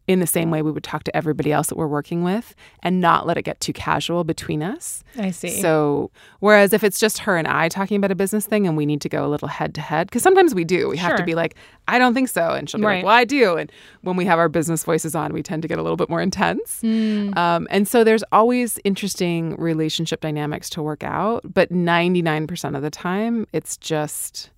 in 0.10 0.20
the 0.20 0.28
same 0.28 0.50
way 0.50 0.64
we 0.64 0.72
would 0.72 0.84
talk 0.84 1.04
to 1.04 1.16
everybody 1.16 1.52
else 1.52 1.68
that 1.68 1.78
we're 1.78 1.86
working 1.86 2.24
with 2.24 2.56
and 2.82 3.00
not 3.00 3.28
let 3.28 3.38
it 3.38 3.44
get 3.44 3.60
too 3.60 3.72
casual 3.72 4.24
between 4.24 4.64
us. 4.64 5.04
I 5.16 5.30
see. 5.30 5.62
So, 5.62 6.10
whereas 6.40 6.74
if 6.74 6.84
it's 6.84 7.00
just 7.00 7.20
her 7.20 7.38
and 7.38 7.48
I 7.48 7.70
talking 7.70 7.96
about 7.96 8.10
a 8.10 8.16
business 8.16 8.48
thing 8.48 8.66
and 8.66 8.76
we 8.76 8.88
need 8.88 9.02
to 9.02 9.10
go 9.10 9.24
a 9.24 9.30
little 9.30 9.48
head 9.48 9.76
to 9.76 9.82
head, 9.82 10.08
because 10.08 10.24
sometimes 10.24 10.56
we 10.56 10.64
do, 10.64 10.90
we 10.90 10.98
sure. 10.98 11.10
have 11.10 11.18
to 11.18 11.24
be 11.24 11.36
like, 11.36 11.54
I 11.88 12.00
don't 12.00 12.16
think 12.16 12.30
so. 12.30 12.54
And 12.54 12.68
she'll 12.68 12.80
be 12.80 12.88
right. 12.88 12.96
like, 12.96 13.06
well, 13.06 13.14
I 13.14 13.24
do. 13.24 13.58
And 13.58 13.72
when 14.02 14.16
we 14.16 14.26
have 14.26 14.40
our 14.40 14.50
business 14.50 14.84
voices 14.84 15.14
on, 15.14 15.32
we 15.32 15.44
tend 15.44 15.62
to 15.62 15.68
get 15.68 15.78
a 15.78 15.84
little 15.84 15.96
bit 15.96 16.10
more 16.10 16.22
intense. 16.22 16.82
Mm. 16.82 17.38
Um, 17.38 17.68
and 17.70 17.88
so 17.88 18.04
there's 18.04 18.24
always 18.32 18.80
interesting 18.84 19.56
relationship 19.58 20.22
dynamics 20.22 20.72
to 20.72 20.82
work 20.82 21.04
out. 21.04 21.44
But 21.44 21.72
99% 21.72 22.76
of 22.76 22.82
the 22.82 22.90
time, 22.90 23.46
it's 23.54 23.78
just 23.78 24.50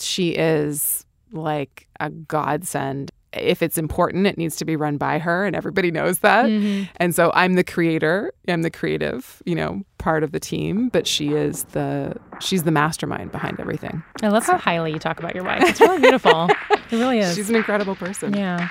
she 0.00 0.30
is 0.30 1.04
like 1.32 1.86
a 2.00 2.10
godsend 2.10 3.10
if 3.32 3.62
it's 3.62 3.78
important, 3.78 4.26
it 4.26 4.38
needs 4.38 4.56
to 4.56 4.64
be 4.64 4.76
run 4.76 4.96
by 4.96 5.18
her, 5.18 5.44
and 5.44 5.54
everybody 5.54 5.90
knows 5.90 6.20
that. 6.20 6.46
Mm-hmm. 6.46 6.84
And 6.96 7.14
so 7.14 7.30
I'm 7.34 7.54
the 7.54 7.64
creator, 7.64 8.32
I'm 8.48 8.62
the 8.62 8.70
creative, 8.70 9.42
you 9.44 9.54
know, 9.54 9.82
part 9.98 10.22
of 10.22 10.32
the 10.32 10.40
team, 10.40 10.88
but 10.88 11.06
she 11.06 11.32
is 11.32 11.64
the 11.64 12.16
she's 12.40 12.64
the 12.64 12.70
mastermind 12.70 13.32
behind 13.32 13.60
everything. 13.60 14.02
I 14.22 14.28
love 14.28 14.44
how 14.44 14.56
highly 14.56 14.92
you 14.92 14.98
talk 14.98 15.18
about 15.18 15.34
your 15.34 15.44
wife. 15.44 15.62
It's 15.62 15.80
really 15.80 16.00
beautiful. 16.00 16.48
it 16.70 16.92
really 16.92 17.18
is. 17.18 17.34
She's 17.34 17.50
an 17.50 17.56
incredible 17.56 17.96
person. 17.96 18.34
Yeah. 18.34 18.70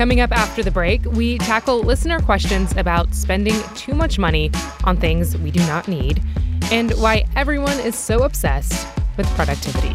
Coming 0.00 0.22
up 0.22 0.32
after 0.32 0.62
the 0.62 0.70
break, 0.70 1.04
we 1.04 1.36
tackle 1.36 1.80
listener 1.80 2.20
questions 2.20 2.74
about 2.78 3.12
spending 3.14 3.54
too 3.74 3.92
much 3.92 4.18
money 4.18 4.50
on 4.84 4.96
things 4.96 5.36
we 5.36 5.50
do 5.50 5.60
not 5.66 5.88
need 5.88 6.22
and 6.72 6.92
why 6.92 7.26
everyone 7.36 7.78
is 7.80 7.96
so 7.96 8.22
obsessed 8.22 8.88
with 9.18 9.26
productivity. 9.36 9.94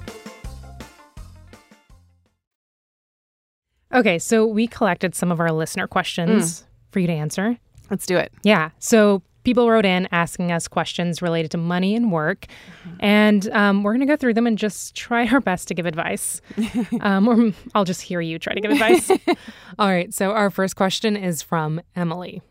Okay, 3.93 4.19
so 4.19 4.45
we 4.45 4.67
collected 4.67 5.15
some 5.15 5.31
of 5.31 5.39
our 5.39 5.51
listener 5.51 5.87
questions. 5.87 6.61
Mm 6.61 6.65
for 6.91 6.99
you 6.99 7.07
to 7.07 7.13
answer. 7.13 7.57
Let's 7.89 8.05
do 8.05 8.17
it. 8.17 8.31
Yeah. 8.43 8.69
So 8.79 9.21
people 9.43 9.69
wrote 9.69 9.85
in 9.85 10.07
asking 10.11 10.51
us 10.51 10.67
questions 10.67 11.21
related 11.21 11.51
to 11.51 11.57
money 11.57 11.95
and 11.95 12.11
work, 12.11 12.47
mm-hmm. 12.83 12.95
and 12.99 13.49
um, 13.51 13.83
we're 13.83 13.93
going 13.93 14.05
to 14.05 14.11
go 14.11 14.15
through 14.15 14.35
them 14.35 14.47
and 14.47 14.57
just 14.57 14.95
try 14.95 15.27
our 15.27 15.41
best 15.41 15.67
to 15.69 15.73
give 15.73 15.85
advice. 15.85 16.41
um, 17.01 17.27
or 17.27 17.53
I'll 17.73 17.85
just 17.85 18.01
hear 18.01 18.21
you 18.21 18.39
try 18.39 18.53
to 18.53 18.61
give 18.61 18.71
advice. 18.71 19.09
All 19.79 19.89
right. 19.89 20.13
So 20.13 20.31
our 20.31 20.49
first 20.49 20.75
question 20.75 21.17
is 21.17 21.41
from 21.41 21.81
Emily. 21.95 22.41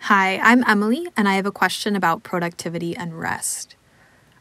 Hi, 0.00 0.38
I'm 0.38 0.64
Emily, 0.68 1.06
and 1.16 1.28
I 1.28 1.34
have 1.34 1.46
a 1.46 1.52
question 1.52 1.96
about 1.96 2.22
productivity 2.22 2.94
and 2.94 3.18
rest. 3.18 3.76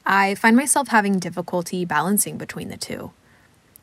I 0.05 0.35
find 0.35 0.57
myself 0.57 0.89
having 0.89 1.19
difficulty 1.19 1.85
balancing 1.85 2.37
between 2.37 2.67
the 2.67 2.75
two. 2.75 3.11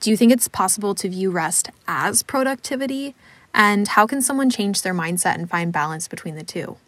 Do 0.00 0.11
you 0.11 0.16
think 0.16 0.33
it's 0.33 0.49
possible 0.49 0.95
to 0.95 1.11
view 1.11 1.30
rest 1.30 1.69
as 1.87 2.23
productivity? 2.23 3.14
And 3.52 3.87
how 3.87 4.07
can 4.07 4.23
someone 4.23 4.49
change 4.49 4.80
their 4.80 4.95
mindset 4.95 5.35
and 5.35 5.49
find 5.49 5.73
balance 5.73 6.09
between 6.09 6.37
the 6.37 6.42
two? 6.42 6.78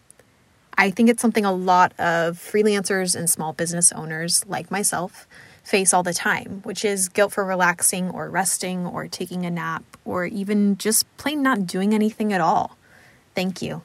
I 0.78 0.90
think 0.90 1.10
it's 1.10 1.20
something 1.20 1.44
a 1.44 1.52
lot 1.52 1.92
of 1.98 2.38
freelancers 2.38 3.14
and 3.14 3.28
small 3.28 3.52
business 3.52 3.92
owners 3.92 4.46
like 4.46 4.70
myself 4.70 5.28
face 5.62 5.92
all 5.92 6.02
the 6.02 6.14
time, 6.14 6.62
which 6.64 6.86
is 6.86 7.10
guilt 7.10 7.32
for 7.32 7.44
relaxing 7.44 8.10
or 8.10 8.30
resting 8.30 8.86
or 8.86 9.06
taking 9.08 9.44
a 9.44 9.50
nap 9.50 9.84
or 10.06 10.24
even 10.24 10.78
just 10.78 11.04
plain 11.18 11.42
not 11.42 11.66
doing 11.66 11.94
anything 11.94 12.32
at 12.32 12.40
all. 12.40 12.78
Thank 13.34 13.60
you. 13.60 13.82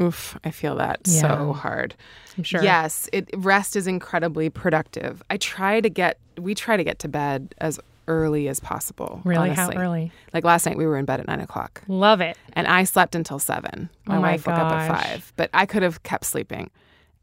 Oof, 0.00 0.38
I 0.44 0.50
feel 0.50 0.76
that 0.76 1.00
yeah. 1.04 1.20
so 1.20 1.52
hard. 1.54 1.94
I'm 2.36 2.44
sure. 2.44 2.62
Yes, 2.62 3.08
it 3.12 3.28
rest 3.36 3.74
is 3.74 3.86
incredibly 3.86 4.50
productive. 4.50 5.22
I 5.30 5.36
try 5.38 5.80
to 5.80 5.88
get 5.88 6.18
we 6.38 6.54
try 6.54 6.76
to 6.76 6.84
get 6.84 6.98
to 7.00 7.08
bed 7.08 7.54
as 7.58 7.78
early 8.10 8.48
as 8.48 8.58
possible. 8.58 9.22
Really? 9.24 9.50
Honestly. 9.50 9.76
How 9.76 9.80
early? 9.80 10.12
Like 10.34 10.44
last 10.44 10.66
night, 10.66 10.76
we 10.76 10.84
were 10.84 10.98
in 10.98 11.04
bed 11.04 11.20
at 11.20 11.28
nine 11.28 11.40
o'clock. 11.40 11.82
Love 11.88 12.20
it. 12.20 12.36
And 12.54 12.66
I 12.66 12.84
slept 12.84 13.14
until 13.14 13.38
seven. 13.38 13.88
My, 14.04 14.16
oh 14.16 14.20
my 14.20 14.32
wife 14.32 14.44
gosh. 14.44 14.58
woke 14.58 14.66
up 14.66 14.72
at 14.72 15.02
five, 15.02 15.32
but 15.36 15.48
I 15.54 15.64
could 15.64 15.82
have 15.82 16.02
kept 16.02 16.26
sleeping. 16.26 16.70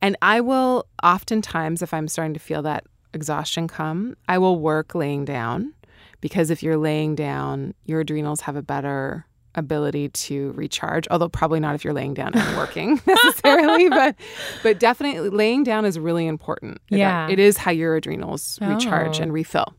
And 0.02 0.16
I 0.22 0.42
will 0.42 0.88
oftentimes, 1.04 1.82
if 1.82 1.94
I'm 1.94 2.08
starting 2.08 2.34
to 2.34 2.40
feel 2.40 2.62
that 2.62 2.86
exhaustion 3.14 3.68
come, 3.68 4.16
I 4.28 4.38
will 4.38 4.60
work 4.60 4.96
laying 4.96 5.26
down 5.26 5.74
because 6.22 6.50
if 6.50 6.64
you're 6.64 6.78
laying 6.78 7.16
down, 7.16 7.74
your 7.86 8.00
adrenals 8.02 8.42
have 8.42 8.56
a 8.56 8.62
better 8.62 9.26
ability 9.58 10.08
to 10.10 10.52
recharge 10.52 11.08
although 11.10 11.28
probably 11.28 11.60
not 11.60 11.74
if 11.74 11.84
you're 11.84 11.94
laying 11.94 12.14
down 12.14 12.32
and 12.34 12.58
working 12.58 13.02
necessarily 13.08 13.90
but 13.90 14.16
but 14.62 14.80
definitely 14.80 15.30
laying 15.30 15.64
down 15.64 15.84
is 15.84 15.98
really 15.98 16.28
important 16.28 16.80
yeah 16.90 17.28
it 17.28 17.40
is 17.40 17.58
how 17.58 17.72
your 17.72 17.96
adrenals 17.96 18.60
oh. 18.62 18.72
recharge 18.72 19.20
oh. 19.20 19.24
and 19.24 19.34
refill 19.34 19.74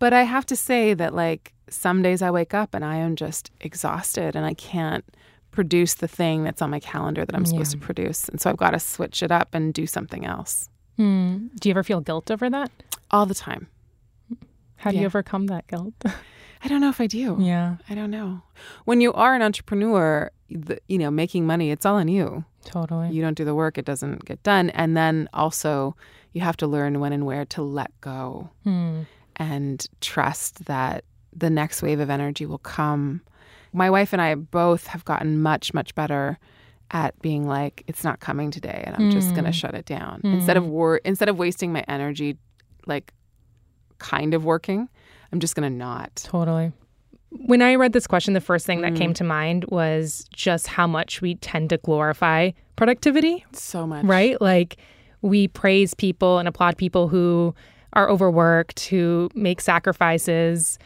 but 0.00 0.12
I 0.12 0.22
have 0.22 0.46
to 0.46 0.56
say 0.56 0.94
that, 0.94 1.14
like, 1.14 1.52
some 1.68 2.02
days 2.02 2.22
I 2.22 2.30
wake 2.30 2.54
up 2.54 2.74
and 2.74 2.84
I 2.84 2.96
am 2.96 3.14
just 3.14 3.52
exhausted 3.60 4.34
and 4.34 4.44
I 4.44 4.54
can't 4.54 5.04
produce 5.50 5.94
the 5.94 6.08
thing 6.08 6.42
that's 6.42 6.62
on 6.62 6.70
my 6.70 6.80
calendar 6.80 7.24
that 7.24 7.36
I'm 7.36 7.44
supposed 7.44 7.74
yeah. 7.74 7.80
to 7.80 7.86
produce. 7.86 8.28
And 8.28 8.40
so 8.40 8.50
I've 8.50 8.56
got 8.56 8.70
to 8.70 8.80
switch 8.80 9.22
it 9.22 9.30
up 9.30 9.54
and 9.54 9.74
do 9.74 9.86
something 9.86 10.24
else. 10.24 10.68
Hmm. 10.96 11.48
Do 11.60 11.68
you 11.68 11.72
ever 11.74 11.82
feel 11.82 12.00
guilt 12.00 12.30
over 12.30 12.48
that? 12.50 12.70
All 13.10 13.26
the 13.26 13.34
time. 13.34 13.68
How 14.76 14.90
do 14.90 14.96
yeah. 14.96 15.02
you 15.02 15.06
overcome 15.06 15.48
that 15.48 15.66
guilt? 15.66 15.94
I 16.62 16.68
don't 16.68 16.80
know 16.80 16.88
if 16.88 17.00
I 17.00 17.06
do. 17.06 17.36
Yeah. 17.38 17.76
I 17.88 17.94
don't 17.94 18.10
know. 18.10 18.42
When 18.86 19.00
you 19.00 19.12
are 19.12 19.34
an 19.34 19.42
entrepreneur, 19.42 20.30
the, 20.48 20.78
you 20.88 20.98
know, 20.98 21.10
making 21.10 21.46
money, 21.46 21.70
it's 21.70 21.84
all 21.84 21.96
on 21.96 22.08
you. 22.08 22.44
Totally. 22.64 23.10
You 23.10 23.22
don't 23.22 23.36
do 23.36 23.44
the 23.44 23.54
work, 23.54 23.76
it 23.76 23.84
doesn't 23.84 24.24
get 24.24 24.42
done. 24.42 24.70
And 24.70 24.96
then 24.96 25.28
also, 25.32 25.94
you 26.32 26.40
have 26.40 26.56
to 26.58 26.66
learn 26.66 27.00
when 27.00 27.12
and 27.12 27.26
where 27.26 27.44
to 27.46 27.62
let 27.62 27.98
go. 28.00 28.50
Hmm 28.64 29.02
and 29.40 29.84
trust 30.02 30.66
that 30.66 31.04
the 31.34 31.50
next 31.50 31.82
wave 31.82 31.98
of 31.98 32.10
energy 32.10 32.44
will 32.46 32.58
come. 32.58 33.22
My 33.72 33.88
wife 33.88 34.12
and 34.12 34.20
I 34.20 34.34
both 34.34 34.86
have 34.88 35.04
gotten 35.04 35.40
much, 35.40 35.72
much 35.72 35.94
better 35.94 36.38
at 36.90 37.20
being 37.22 37.48
like, 37.48 37.82
it's 37.86 38.04
not 38.04 38.20
coming 38.20 38.50
today, 38.50 38.82
and 38.86 38.94
I'm 38.94 39.10
mm. 39.10 39.12
just 39.12 39.34
gonna 39.34 39.48
hmm. 39.48 39.52
shut 39.52 39.74
it 39.74 39.86
down 39.86 40.20
mm. 40.22 40.34
instead 40.34 40.56
of 40.56 40.66
wor- 40.66 41.00
instead 41.04 41.28
of 41.28 41.38
wasting 41.38 41.72
my 41.72 41.84
energy, 41.88 42.36
like 42.86 43.14
kind 43.98 44.34
of 44.34 44.44
working. 44.44 44.88
I'm 45.32 45.40
just 45.40 45.54
gonna 45.54 45.70
not. 45.70 46.16
Totally. 46.16 46.72
When 47.30 47.62
I 47.62 47.76
read 47.76 47.92
this 47.92 48.08
question, 48.08 48.34
the 48.34 48.40
first 48.40 48.66
thing 48.66 48.80
that 48.80 48.96
came 48.96 49.14
to 49.14 49.24
mind 49.24 49.64
was 49.68 50.28
just 50.34 50.66
how 50.66 50.88
much 50.88 51.22
we 51.22 51.36
tend 51.36 51.70
to 51.70 51.76
glorify 51.78 52.50
productivity, 52.74 53.44
So 53.52 53.86
much. 53.86 54.04
right? 54.04 54.40
Like 54.40 54.78
we 55.22 55.46
praise 55.46 55.94
people 55.94 56.38
and 56.38 56.48
applaud 56.48 56.76
people 56.76 57.06
who 57.06 57.54
are 57.92 58.08
overworked, 58.08 58.86
who 58.86 59.28
make 59.34 59.60
sacrifices. 59.60 60.78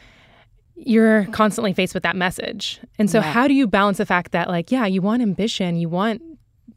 You're 0.75 1.25
constantly 1.27 1.73
faced 1.73 1.93
with 1.93 2.03
that 2.03 2.15
message. 2.15 2.79
And 2.99 3.09
so 3.09 3.19
Yeah. 3.19 3.31
how 3.31 3.47
do 3.47 3.53
you 3.53 3.67
balance 3.67 3.97
the 3.97 4.05
fact 4.05 4.31
that 4.31 4.49
like, 4.49 4.71
yeah, 4.71 4.85
you 4.85 5.01
want 5.01 5.21
ambition, 5.21 5.77
you 5.77 5.87
want 5.89 6.21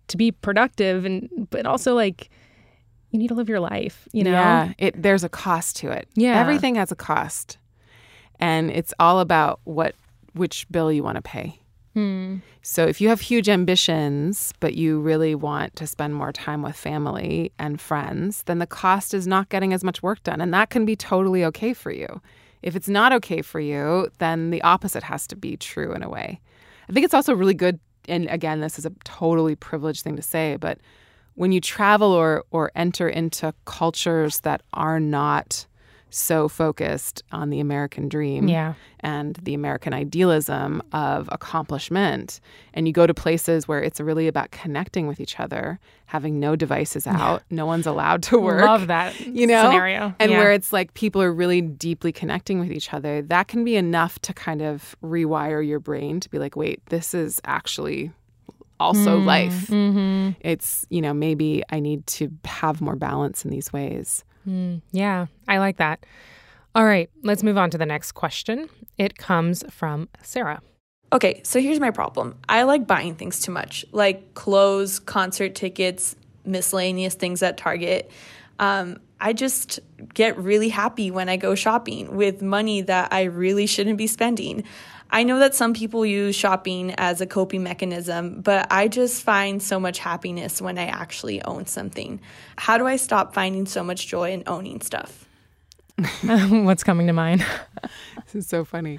to 0.08 0.16
be 0.16 0.30
productive 0.30 1.04
and 1.04 1.28
but 1.50 1.66
also 1.66 1.94
like 1.94 2.30
you 3.10 3.18
need 3.18 3.28
to 3.28 3.34
live 3.34 3.48
your 3.48 3.60
life, 3.60 4.06
you 4.12 4.22
know? 4.22 4.30
Yeah, 4.32 4.72
it 4.78 5.02
there's 5.02 5.24
a 5.24 5.28
cost 5.28 5.76
to 5.76 5.90
it. 5.90 6.08
Yeah. 6.14 6.38
Everything 6.38 6.74
has 6.76 6.92
a 6.92 6.96
cost. 6.96 7.58
And 8.38 8.70
it's 8.70 8.94
all 9.00 9.18
about 9.20 9.60
what 9.64 9.94
which 10.34 10.66
bill 10.70 10.92
you 10.92 11.02
want 11.02 11.16
to 11.16 11.22
pay. 11.22 11.58
Hmm. 11.94 12.36
So 12.62 12.86
if 12.86 13.00
you 13.00 13.08
have 13.08 13.20
huge 13.20 13.48
ambitions, 13.48 14.52
but 14.60 14.74
you 14.74 15.00
really 15.00 15.34
want 15.34 15.74
to 15.76 15.86
spend 15.86 16.14
more 16.14 16.32
time 16.32 16.62
with 16.62 16.76
family 16.76 17.52
and 17.58 17.80
friends, 17.80 18.42
then 18.44 18.58
the 18.58 18.66
cost 18.66 19.14
is 19.14 19.26
not 19.26 19.48
getting 19.48 19.72
as 19.72 19.82
much 19.82 20.02
work 20.02 20.22
done. 20.22 20.40
And 20.40 20.52
that 20.54 20.70
can 20.70 20.84
be 20.84 20.96
totally 20.96 21.44
okay 21.46 21.72
for 21.72 21.90
you. 21.90 22.20
If 22.62 22.76
it's 22.76 22.88
not 22.88 23.12
okay 23.12 23.42
for 23.42 23.60
you, 23.60 24.08
then 24.18 24.50
the 24.50 24.62
opposite 24.62 25.02
has 25.02 25.26
to 25.28 25.36
be 25.36 25.56
true 25.56 25.92
in 25.92 26.02
a 26.02 26.08
way. 26.08 26.40
I 26.88 26.92
think 26.92 27.04
it's 27.04 27.14
also 27.14 27.34
really 27.34 27.54
good, 27.54 27.78
and 28.08 28.28
again, 28.28 28.60
this 28.60 28.78
is 28.78 28.86
a 28.86 28.92
totally 29.04 29.54
privileged 29.54 30.02
thing 30.02 30.16
to 30.16 30.22
say, 30.22 30.56
but 30.56 30.78
when 31.34 31.52
you 31.52 31.60
travel 31.60 32.12
or 32.12 32.44
or 32.50 32.72
enter 32.74 33.08
into 33.08 33.54
cultures 33.64 34.40
that 34.40 34.62
are 34.72 34.98
not 34.98 35.66
so 36.10 36.48
focused 36.48 37.22
on 37.32 37.50
the 37.50 37.60
American 37.60 38.08
dream 38.08 38.48
Yeah. 38.48 38.74
and 39.00 39.36
the 39.42 39.54
American 39.54 39.92
idealism 39.92 40.82
of 40.92 41.28
accomplishment, 41.30 42.40
and 42.74 42.86
you 42.86 42.92
go 42.92 43.06
to 43.06 43.14
places 43.14 43.68
where 43.68 43.82
it's 43.82 44.00
really 44.00 44.26
about 44.28 44.50
connecting 44.50 45.06
with 45.06 45.20
each 45.20 45.38
other, 45.38 45.78
having 46.06 46.40
no 46.40 46.56
devices 46.56 47.06
out, 47.06 47.42
no 47.50 47.66
one's 47.66 47.86
allowed 47.86 48.22
to 48.24 48.38
work. 48.38 48.64
Love 48.64 48.86
that 48.86 49.18
You 49.20 49.46
know, 49.46 49.70
scenario. 49.70 50.14
and 50.18 50.30
Yeah. 50.30 50.38
where 50.38 50.52
it's 50.52 50.72
like 50.72 50.94
people 50.94 51.20
are 51.22 51.32
really 51.32 51.60
deeply 51.60 52.12
connecting 52.12 52.58
with 52.58 52.70
each 52.72 52.92
other, 52.94 53.20
that 53.22 53.48
can 53.48 53.64
be 53.64 53.76
enough 53.76 54.18
to 54.20 54.32
kind 54.32 54.62
of 54.62 54.96
rewire 55.02 55.66
your 55.66 55.80
brain 55.80 56.20
to 56.20 56.30
be 56.30 56.38
like, 56.38 56.56
wait, 56.56 56.80
this 56.86 57.12
is 57.14 57.40
actually 57.44 58.10
also 58.80 59.18
life. 59.18 59.66
Mm-hmm. 59.66 60.30
It's, 60.40 60.86
you 60.88 61.02
know, 61.02 61.12
maybe 61.12 61.62
I 61.68 61.80
need 61.80 62.06
to 62.06 62.30
have 62.44 62.80
more 62.80 62.94
balance 62.96 63.44
in 63.44 63.50
these 63.50 63.72
ways. 63.72 64.24
Yeah, 64.92 65.26
I 65.46 65.58
like 65.58 65.76
that. 65.76 66.04
All 66.74 66.84
right, 66.84 67.10
let's 67.22 67.42
move 67.42 67.58
on 67.58 67.70
to 67.70 67.78
the 67.78 67.86
next 67.86 68.12
question. 68.12 68.68
It 68.98 69.16
comes 69.18 69.64
from 69.70 70.08
Sarah. 70.22 70.60
Okay, 71.12 71.40
so 71.42 71.60
here's 71.60 71.80
my 71.80 71.90
problem. 71.90 72.36
I 72.48 72.64
like 72.64 72.86
buying 72.86 73.14
things 73.14 73.40
too 73.40 73.52
much, 73.52 73.84
like 73.92 74.34
clothes, 74.34 74.98
concert 74.98 75.54
tickets, 75.54 76.14
miscellaneous 76.44 77.14
things 77.14 77.42
at 77.42 77.56
Target. 77.56 78.10
Um, 78.58 78.98
I 79.20 79.32
just 79.32 79.80
get 80.14 80.36
really 80.38 80.68
happy 80.68 81.10
when 81.10 81.28
I 81.28 81.36
go 81.36 81.54
shopping 81.54 82.14
with 82.16 82.42
money 82.42 82.82
that 82.82 83.12
I 83.12 83.24
really 83.24 83.66
shouldn't 83.66 83.98
be 83.98 84.06
spending. 84.06 84.64
I 85.10 85.22
know 85.22 85.38
that 85.38 85.54
some 85.54 85.72
people 85.72 86.04
use 86.04 86.36
shopping 86.36 86.94
as 86.98 87.20
a 87.20 87.26
coping 87.26 87.62
mechanism, 87.62 88.40
but 88.42 88.66
I 88.70 88.88
just 88.88 89.22
find 89.22 89.62
so 89.62 89.80
much 89.80 89.98
happiness 89.98 90.60
when 90.60 90.78
I 90.78 90.86
actually 90.86 91.42
own 91.42 91.66
something. 91.66 92.20
How 92.56 92.76
do 92.78 92.86
I 92.86 92.96
stop 92.96 93.34
finding 93.34 93.66
so 93.66 93.82
much 93.82 94.06
joy 94.06 94.32
in 94.32 94.42
owning 94.46 94.80
stuff? 94.80 95.24
What's 96.50 96.84
coming 96.84 97.06
to 97.06 97.12
mind? 97.12 97.44
This 98.32 98.44
is 98.44 98.46
so 98.46 98.62
funny. 98.62 98.98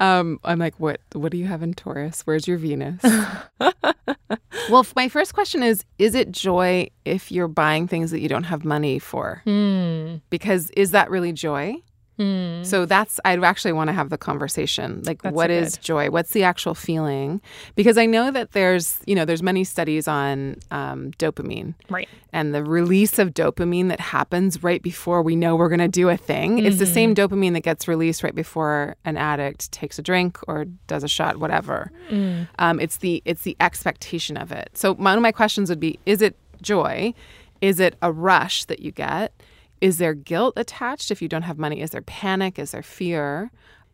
Um, 0.00 0.38
I'm 0.44 0.58
like, 0.58 0.74
what? 0.78 1.00
What 1.14 1.32
do 1.32 1.38
you 1.38 1.46
have 1.46 1.62
in 1.62 1.72
Taurus? 1.72 2.20
Where's 2.26 2.46
your 2.46 2.58
Venus? 2.58 3.00
well, 3.58 4.80
f- 4.80 4.92
my 4.94 5.08
first 5.08 5.32
question 5.32 5.62
is: 5.62 5.82
Is 5.98 6.14
it 6.14 6.30
joy 6.30 6.90
if 7.06 7.32
you're 7.32 7.48
buying 7.48 7.88
things 7.88 8.10
that 8.10 8.20
you 8.20 8.28
don't 8.28 8.44
have 8.44 8.66
money 8.66 8.98
for? 8.98 9.40
Hmm. 9.44 10.16
Because 10.28 10.68
is 10.76 10.90
that 10.90 11.08
really 11.08 11.32
joy? 11.32 11.76
Hmm. 12.16 12.62
So 12.64 12.86
that's 12.86 13.20
I'd 13.24 13.42
actually 13.44 13.72
want 13.72 13.88
to 13.88 13.92
have 13.92 14.08
the 14.10 14.18
conversation. 14.18 15.02
Like 15.04 15.22
That's 15.22 15.34
what 15.34 15.50
is 15.50 15.76
joy? 15.76 16.10
What's 16.10 16.30
the 16.30 16.44
actual 16.44 16.74
feeling? 16.74 17.40
Because 17.74 17.98
I 17.98 18.06
know 18.06 18.30
that 18.30 18.52
there's, 18.52 18.98
you 19.06 19.14
know, 19.14 19.24
there's 19.24 19.42
many 19.42 19.64
studies 19.64 20.08
on 20.08 20.56
um, 20.70 21.10
dopamine 21.18 21.74
Right. 21.90 22.08
and 22.32 22.54
the 22.54 22.64
release 22.64 23.18
of 23.18 23.34
dopamine 23.34 23.88
that 23.88 24.00
happens 24.00 24.62
right 24.62 24.82
before 24.82 25.22
we 25.22 25.36
know 25.36 25.56
we're 25.56 25.68
going 25.68 25.78
to 25.80 25.88
do 25.88 26.08
a 26.08 26.16
thing. 26.16 26.58
It's 26.58 26.78
the 26.78 26.86
same 26.86 27.14
Mm-hmm. 27.14 27.34
dopamine 27.34 27.52
that 27.52 27.60
gets 27.62 27.86
released 27.86 28.22
right 28.22 28.34
before 28.34 28.96
an 29.04 29.16
addict 29.16 29.70
takes 29.72 29.98
a 29.98 30.02
drink 30.02 30.38
or 30.48 30.64
does 30.86 31.04
a 31.04 31.08
shot, 31.08 31.36
whatever. 31.38 31.92
Mm. 32.10 32.48
Um, 32.58 32.80
it's 32.80 32.96
the 32.98 33.22
it's 33.24 33.42
the 33.42 33.56
expectation 33.60 34.36
of 34.36 34.50
it. 34.52 34.70
So 34.74 34.94
one 34.94 35.16
of 35.18 35.22
my 35.22 35.32
questions 35.32 35.68
would 35.70 35.80
be: 35.80 35.98
Is 36.06 36.22
it 36.22 36.34
joy? 36.62 37.12
Is 37.60 37.80
it 37.80 37.96
a 38.02 38.10
rush 38.12 38.64
that 38.66 38.80
you 38.80 38.90
get? 38.92 39.32
Is 39.80 39.98
there 39.98 40.14
guilt 40.14 40.54
attached 40.56 41.10
if 41.10 41.20
you 41.20 41.28
don't 41.28 41.42
have 41.42 41.58
money? 41.58 41.80
Is 41.80 41.90
there 41.90 42.02
panic? 42.02 42.58
Is 42.58 42.70
there 42.70 42.82
fear? 42.82 43.50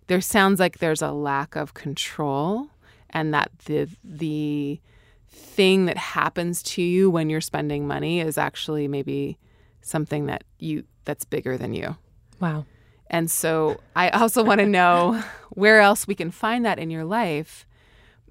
There 0.07 0.21
sounds 0.21 0.61
like 0.61 0.79
there's 0.79 1.03
a 1.03 1.13
lack 1.13 1.57
of 1.57 1.75
control, 1.75 2.69
and 3.11 3.33
that 3.35 3.51
the 3.67 3.89
the 4.05 4.81
thing 5.29 5.87
that 5.87 5.97
happens 5.97 6.63
to 6.63 6.83
you 6.83 7.11
when 7.11 7.31
you're 7.31 7.41
spending 7.41 7.87
money 7.87 8.21
is 8.21 8.37
actually 8.37 8.87
maybe 8.87 9.39
something 9.81 10.27
that 10.27 10.45
you 10.59 10.85
that's 11.05 11.25
bigger 11.25 11.57
than 11.57 11.75
you. 11.75 11.97
Wow. 12.41 12.65
And 13.11 13.31
so 13.31 13.81
I 13.95 14.09
also 14.11 14.43
want 14.43 14.61
to 14.61 14.67
know 14.67 15.23
where 15.51 15.81
else 15.81 16.07
we 16.07 16.15
can 16.15 16.31
find 16.31 16.65
that 16.65 16.79
in 16.79 16.91
your 16.91 17.05
life 17.05 17.67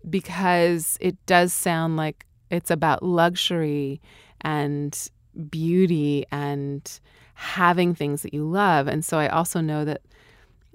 because 0.10 0.98
it 1.00 1.24
does 1.26 1.54
sound 1.54 1.98
like 1.98 2.26
it's 2.50 2.72
about 2.72 3.04
luxury 3.04 4.02
and 4.42 5.10
beauty 5.50 6.26
and 6.32 7.00
having 7.42 7.96
things 7.96 8.22
that 8.22 8.34
you 8.34 8.44
love. 8.44 8.88
And 8.88 9.04
so 9.04 9.18
I 9.18 9.28
also 9.28 9.62
know 9.62 9.84
that 9.86 10.02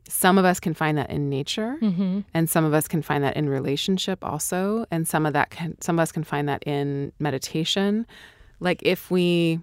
some 0.09 0.37
of 0.37 0.45
us 0.45 0.59
can 0.61 0.75
find 0.75 0.99
that 0.99 1.11
in 1.11 1.29
nature 1.31 1.77
Mm-hmm. 1.81 2.21
and 2.35 2.49
some 2.51 2.65
of 2.65 2.73
us 2.75 2.87
can 2.89 3.03
find 3.03 3.23
that 3.25 3.37
in 3.37 3.49
relationship 3.49 4.25
also 4.25 4.87
and 4.91 5.07
some 5.07 5.27
of 5.27 5.33
that 5.33 5.51
can 5.51 5.81
some 5.81 5.99
of 5.99 6.03
us 6.03 6.13
can 6.13 6.23
find 6.23 6.49
that 6.49 6.63
in 6.65 7.13
meditation 7.19 8.07
like 8.61 8.81
if 8.85 9.11
we 9.11 9.59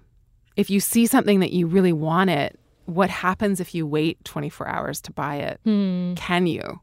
if 0.56 0.68
you 0.68 0.80
see 0.80 1.06
something 1.06 1.40
that 1.40 1.52
you 1.54 1.66
really 1.66 1.94
want 1.94 2.28
it 2.28 2.58
what 2.84 3.08
happens 3.08 3.58
if 3.58 3.74
you 3.74 3.86
wait 3.86 4.22
24 4.24 4.68
hours 4.68 5.00
to 5.00 5.10
buy 5.12 5.36
it 5.36 5.58
Hmm. 5.64 6.12
can 6.14 6.46
you 6.46 6.78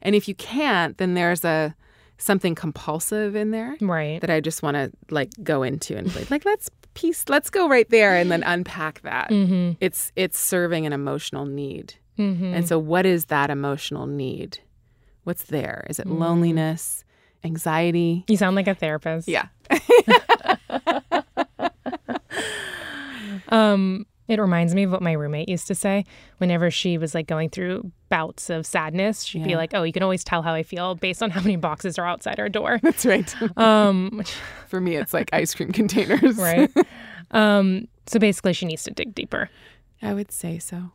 and 0.00 0.14
if 0.14 0.26
you 0.26 0.34
can't 0.34 0.96
then 0.96 1.12
there's 1.12 1.44
a 1.44 1.74
something 2.16 2.54
compulsive 2.54 3.36
in 3.36 3.50
there 3.50 3.76
Right. 3.82 4.22
that 4.22 4.30
i 4.30 4.40
just 4.40 4.62
want 4.62 4.76
to 4.76 4.90
like 5.10 5.28
go 5.42 5.62
into 5.62 5.98
and 5.98 6.14
like, 6.16 6.30
like 6.30 6.44
let's 6.46 6.70
piece 6.94 7.28
let's 7.28 7.50
go 7.50 7.68
right 7.68 7.88
there 7.90 8.14
and 8.16 8.30
then 8.30 8.42
unpack 8.46 9.00
that 9.02 9.30
Mm-hmm. 9.30 9.72
it's 9.80 10.12
it's 10.16 10.38
serving 10.38 10.86
an 10.86 10.92
emotional 10.92 11.46
need 11.46 11.94
Mm-hmm. 12.18 12.52
and 12.54 12.68
so, 12.68 12.78
what 12.78 13.06
is 13.06 13.24
that 13.26 13.48
emotional 13.48 14.06
need? 14.06 14.58
What's 15.24 15.44
there? 15.44 15.86
Is 15.88 15.98
it 15.98 16.06
Mm. 16.06 16.18
loneliness, 16.18 17.04
anxiety? 17.42 18.24
You 18.28 18.36
sound 18.36 18.54
like 18.54 18.68
a 18.68 18.74
therapist. 18.74 19.28
Yeah. 19.28 19.46
Um, 23.48 24.06
it 24.28 24.38
reminds 24.40 24.74
me 24.74 24.84
of 24.84 24.90
what 24.92 25.02
my 25.02 25.12
roommate 25.12 25.48
used 25.48 25.66
to 25.66 25.74
say 25.74 26.04
whenever 26.38 26.70
she 26.70 26.96
was 26.96 27.14
like 27.14 27.26
going 27.26 27.50
through 27.50 27.90
bouts 28.08 28.50
of 28.50 28.64
sadness. 28.64 29.24
She'd 29.24 29.44
be 29.44 29.56
like, 29.56 29.74
"Oh, 29.74 29.82
you 29.82 29.92
can 29.92 30.02
always 30.02 30.22
tell 30.24 30.42
how 30.42 30.54
I 30.54 30.62
feel 30.62 30.94
based 30.94 31.22
on 31.22 31.30
how 31.30 31.40
many 31.40 31.56
boxes 31.56 31.98
are 31.98 32.06
outside 32.06 32.38
our 32.40 32.48
door." 32.48 32.78
That's 32.82 33.04
right. 33.04 33.34
Um, 33.58 34.22
For 34.68 34.80
me, 34.80 34.96
it's 34.96 35.12
like 35.12 35.30
ice 35.32 35.54
cream 35.54 35.72
containers. 35.72 36.36
right. 36.36 36.70
um, 37.32 37.88
so 38.06 38.18
basically, 38.18 38.52
she 38.52 38.66
needs 38.66 38.84
to 38.84 38.90
dig 38.90 39.14
deeper. 39.14 39.50
I 40.00 40.14
would 40.14 40.32
say 40.32 40.58
so. 40.58 40.90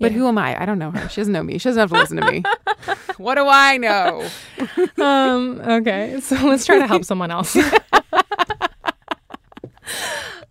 But 0.00 0.12
Yeah. 0.12 0.18
who 0.18 0.28
am 0.28 0.38
I? 0.38 0.60
I 0.62 0.64
don't 0.64 0.78
know 0.78 0.92
her. 0.92 1.08
She 1.08 1.20
doesn't 1.20 1.32
know 1.32 1.42
me. 1.42 1.58
She 1.58 1.68
doesn't 1.68 1.80
have 1.80 1.90
to 1.90 1.96
listen 1.96 2.18
to 2.18 2.30
me. 2.30 2.42
what 3.16 3.34
do 3.34 3.46
I 3.48 3.76
know? 3.78 4.28
Um, 4.96 5.60
okay, 5.60 6.20
so 6.20 6.36
let's 6.46 6.64
try 6.64 6.78
to 6.78 6.86
help 6.86 7.04
someone 7.04 7.30
else. 7.32 7.56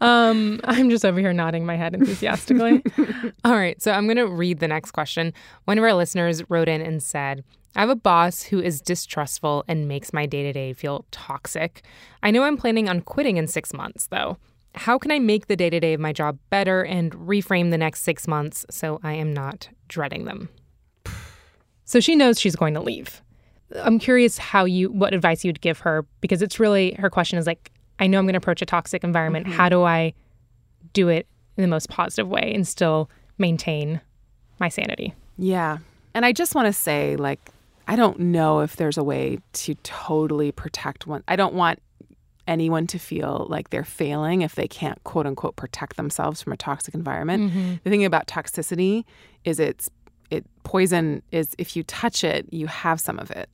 Um, 0.01 0.59
I'm 0.63 0.89
just 0.89 1.05
over 1.05 1.19
here 1.19 1.33
nodding 1.33 1.65
my 1.65 1.75
head 1.75 1.93
enthusiastically. 1.93 2.83
All 3.45 3.55
right, 3.55 3.81
so 3.81 3.91
I'm 3.91 4.05
going 4.05 4.17
to 4.17 4.27
read 4.27 4.59
the 4.59 4.67
next 4.67 4.91
question. 4.91 5.33
One 5.65 5.77
of 5.77 5.83
our 5.83 5.93
listeners 5.93 6.47
wrote 6.49 6.69
in 6.69 6.81
and 6.81 7.01
said, 7.01 7.43
I 7.75 7.81
have 7.81 7.89
a 7.89 7.95
boss 7.95 8.43
who 8.43 8.59
is 8.59 8.81
distrustful 8.81 9.63
and 9.67 9.87
makes 9.87 10.13
my 10.13 10.25
day 10.25 10.43
to 10.43 10.53
day 10.53 10.73
feel 10.73 11.05
toxic. 11.11 11.83
I 12.23 12.31
know 12.31 12.43
I'm 12.43 12.57
planning 12.57 12.89
on 12.89 13.01
quitting 13.01 13.37
in 13.37 13.47
six 13.47 13.73
months, 13.73 14.07
though. 14.07 14.37
How 14.75 14.97
can 14.97 15.11
I 15.11 15.19
make 15.19 15.47
the 15.47 15.55
day 15.55 15.69
to 15.69 15.79
day 15.79 15.93
of 15.93 15.99
my 15.99 16.13
job 16.13 16.37
better 16.49 16.83
and 16.83 17.11
reframe 17.13 17.71
the 17.71 17.77
next 17.77 18.01
six 18.01 18.27
months 18.27 18.65
so 18.69 18.99
I 19.03 19.13
am 19.13 19.33
not 19.33 19.69
dreading 19.87 20.25
them? 20.25 20.49
So 21.85 21.99
she 21.99 22.15
knows 22.15 22.39
she's 22.39 22.55
going 22.55 22.73
to 22.73 22.81
leave. 22.81 23.21
I'm 23.75 23.99
curious 23.99 24.37
how 24.37 24.65
you 24.65 24.91
what 24.91 25.13
advice 25.13 25.43
you'd 25.43 25.61
give 25.61 25.79
her 25.79 26.05
because 26.21 26.41
it's 26.41 26.59
really 26.59 26.93
her 26.93 27.09
question 27.09 27.37
is 27.37 27.47
like 27.47 27.71
I 27.99 28.07
know 28.07 28.19
I'm 28.19 28.25
going 28.25 28.33
to 28.33 28.37
approach 28.37 28.61
a 28.61 28.65
toxic 28.65 29.03
environment. 29.03 29.47
How 29.47 29.69
do 29.69 29.83
I 29.83 30.13
do 30.93 31.09
it 31.09 31.27
in 31.55 31.61
the 31.61 31.67
most 31.67 31.89
positive 31.89 32.27
way 32.27 32.51
and 32.53 32.67
still 32.67 33.09
maintain 33.37 34.01
my 34.59 34.69
sanity? 34.69 35.13
Yeah. 35.37 35.79
And 36.13 36.25
I 36.25 36.31
just 36.31 36.55
want 36.55 36.67
to 36.67 36.73
say, 36.73 37.15
like, 37.15 37.39
I 37.87 37.95
don't 37.95 38.19
know 38.19 38.59
if 38.59 38.75
there's 38.75 38.97
a 38.97 39.03
way 39.03 39.39
to 39.53 39.75
totally 39.83 40.51
protect 40.51 41.07
one. 41.07 41.23
I 41.27 41.35
don't 41.35 41.53
want 41.53 41.79
anyone 42.47 42.87
to 42.87 42.97
feel 42.97 43.45
like 43.49 43.69
they're 43.69 43.83
failing 43.83 44.41
if 44.41 44.55
they 44.55 44.67
can't 44.67 45.03
quote 45.03 45.25
unquote 45.25 45.55
protect 45.55 45.97
themselves 45.97 46.41
from 46.41 46.53
a 46.53 46.57
toxic 46.57 46.93
environment. 46.93 47.51
Mm-hmm. 47.51 47.73
The 47.83 47.89
thing 47.89 48.05
about 48.05 48.27
toxicity 48.27 49.03
is 49.43 49.59
it's 49.59 49.89
it 50.29 50.45
poison 50.63 51.21
is 51.31 51.55
if 51.57 51.75
you 51.75 51.83
touch 51.83 52.23
it, 52.23 52.51
you 52.51 52.67
have 52.67 52.99
some 52.99 53.19
of 53.19 53.31
it. 53.31 53.49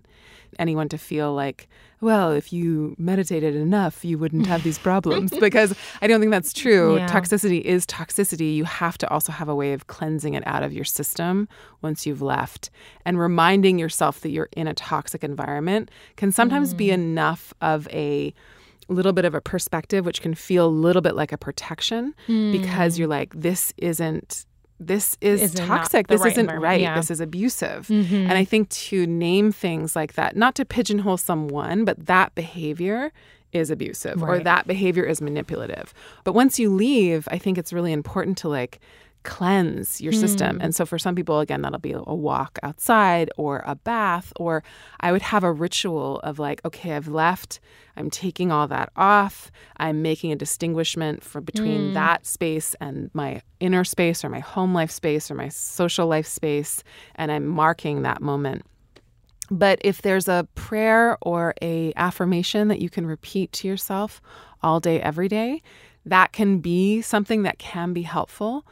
Anyone 0.59 0.89
to 0.89 0.97
feel 0.97 1.33
like, 1.33 1.67
well, 2.01 2.31
if 2.31 2.51
you 2.51 2.95
meditated 2.97 3.55
enough, 3.55 4.03
you 4.03 4.17
wouldn't 4.17 4.47
have 4.47 4.63
these 4.63 4.77
problems 4.77 5.31
because 5.39 5.73
I 6.01 6.07
don't 6.07 6.19
think 6.19 6.31
that's 6.31 6.53
true. 6.53 6.97
Yeah. 6.97 7.07
Toxicity 7.07 7.61
is 7.61 7.85
toxicity. 7.85 8.55
You 8.55 8.65
have 8.65 8.97
to 8.99 9.09
also 9.09 9.31
have 9.31 9.49
a 9.49 9.55
way 9.55 9.73
of 9.73 9.87
cleansing 9.87 10.33
it 10.33 10.43
out 10.45 10.63
of 10.63 10.73
your 10.73 10.83
system 10.83 11.47
once 11.81 12.05
you've 12.05 12.21
left. 12.21 12.69
And 13.05 13.19
reminding 13.19 13.79
yourself 13.79 14.21
that 14.21 14.29
you're 14.31 14.49
in 14.55 14.67
a 14.67 14.73
toxic 14.73 15.23
environment 15.23 15.89
can 16.15 16.31
sometimes 16.31 16.73
mm. 16.73 16.77
be 16.77 16.91
enough 16.91 17.53
of 17.61 17.87
a 17.89 18.33
little 18.89 19.13
bit 19.13 19.25
of 19.25 19.33
a 19.33 19.41
perspective, 19.41 20.05
which 20.05 20.21
can 20.21 20.33
feel 20.33 20.67
a 20.67 20.67
little 20.67 21.01
bit 21.01 21.15
like 21.15 21.31
a 21.31 21.37
protection 21.37 22.13
mm. 22.27 22.51
because 22.51 22.99
you're 22.99 23.07
like, 23.07 23.33
this 23.33 23.73
isn't 23.77 24.45
this 24.88 25.17
is 25.22 25.41
isn't 25.41 25.65
toxic. 25.67 26.08
This 26.08 26.22
right 26.22 26.32
isn't 26.32 26.48
right. 26.48 26.82
Yeah. 26.82 26.96
This 26.96 27.12
is 27.12 27.19
abusive. 27.19 27.88
Mm-hmm. 27.88 28.15
And 28.15 28.34
I 28.34 28.43
think 28.43 28.69
to 28.69 29.06
name 29.08 29.52
things 29.52 29.96
like 29.96 30.13
that, 30.13 30.36
not 30.36 30.56
to 30.56 30.65
pigeonhole 30.65 31.17
someone, 31.17 31.86
but 31.86 32.06
that 32.06 32.36
behavior 32.36 33.12
is 33.54 33.69
abusive 33.69 34.22
right. 34.22 34.41
or 34.41 34.43
that 34.43 34.67
behavior 34.67 35.04
is 35.04 35.22
manipulative. 35.22 35.93
But 36.24 36.34
once 36.34 36.60
you 36.60 36.74
leave, 36.74 37.28
I 37.32 37.38
think 37.38 37.58
it's 37.58 37.72
really 37.72 37.93
important 37.93 38.38
to 38.39 38.50
like 38.50 38.80
cleanse 39.23 40.01
your 40.01 40.13
system. 40.13 40.59
Mm. 40.59 40.63
And 40.63 40.75
so 40.75 40.86
for 40.86 40.99
some 40.99 41.15
people, 41.15 41.39
again, 41.39 41.62
that'll 41.62 41.79
be 41.79 41.93
a 41.93 42.01
walk 42.01 42.59
outside 42.63 43.29
or 43.38 43.63
a 43.65 43.75
bath, 43.75 44.31
or 44.36 44.63
I 44.99 45.12
would 45.12 45.21
have 45.21 45.43
a 45.43 45.51
ritual 45.51 46.19
of 46.19 46.39
like, 46.39 46.63
okay, 46.65 46.93
I've 46.93 47.07
left, 47.07 47.59
I'm 47.95 48.09
taking 48.09 48.51
all 48.51 48.67
that 48.67 48.91
off, 48.95 49.51
I'm 49.77 50.01
making 50.01 50.31
a 50.31 50.36
distinguishment 50.36 51.23
for 51.23 51.41
between 51.41 51.91
mm. 51.91 51.93
that 51.93 52.25
space 52.25 52.75
and 52.79 53.09
my 53.13 53.41
inner 53.59 53.83
space 53.83 54.23
or 54.23 54.29
my 54.29 54.39
home 54.39 54.73
life 54.73 54.91
space 54.91 55.31
or 55.31 55.36
my 55.36 55.49
social 55.49 56.07
life 56.07 56.27
space, 56.27 56.83
and 57.15 57.31
I'm 57.31 57.47
marking 57.47 58.01
that 58.03 58.21
moment. 58.21 58.65
But 59.49 59.79
if 59.83 60.01
there's 60.01 60.27
a 60.27 60.47
prayer 60.55 61.17
or 61.21 61.53
a 61.62 61.93
affirmation 61.95 62.69
that 62.69 62.79
you 62.79 62.89
can 62.89 63.05
repeat 63.05 63.51
to 63.53 63.67
yourself 63.67 64.21
all 64.62 64.79
day 64.79 65.01
every 65.01 65.27
day, 65.27 65.62
that 66.05 66.33
can 66.33 66.59
be 66.59 67.01
something 67.01 67.43
that 67.43 67.59
can 67.59 67.93
be 67.93 68.01
helpful 68.01 68.65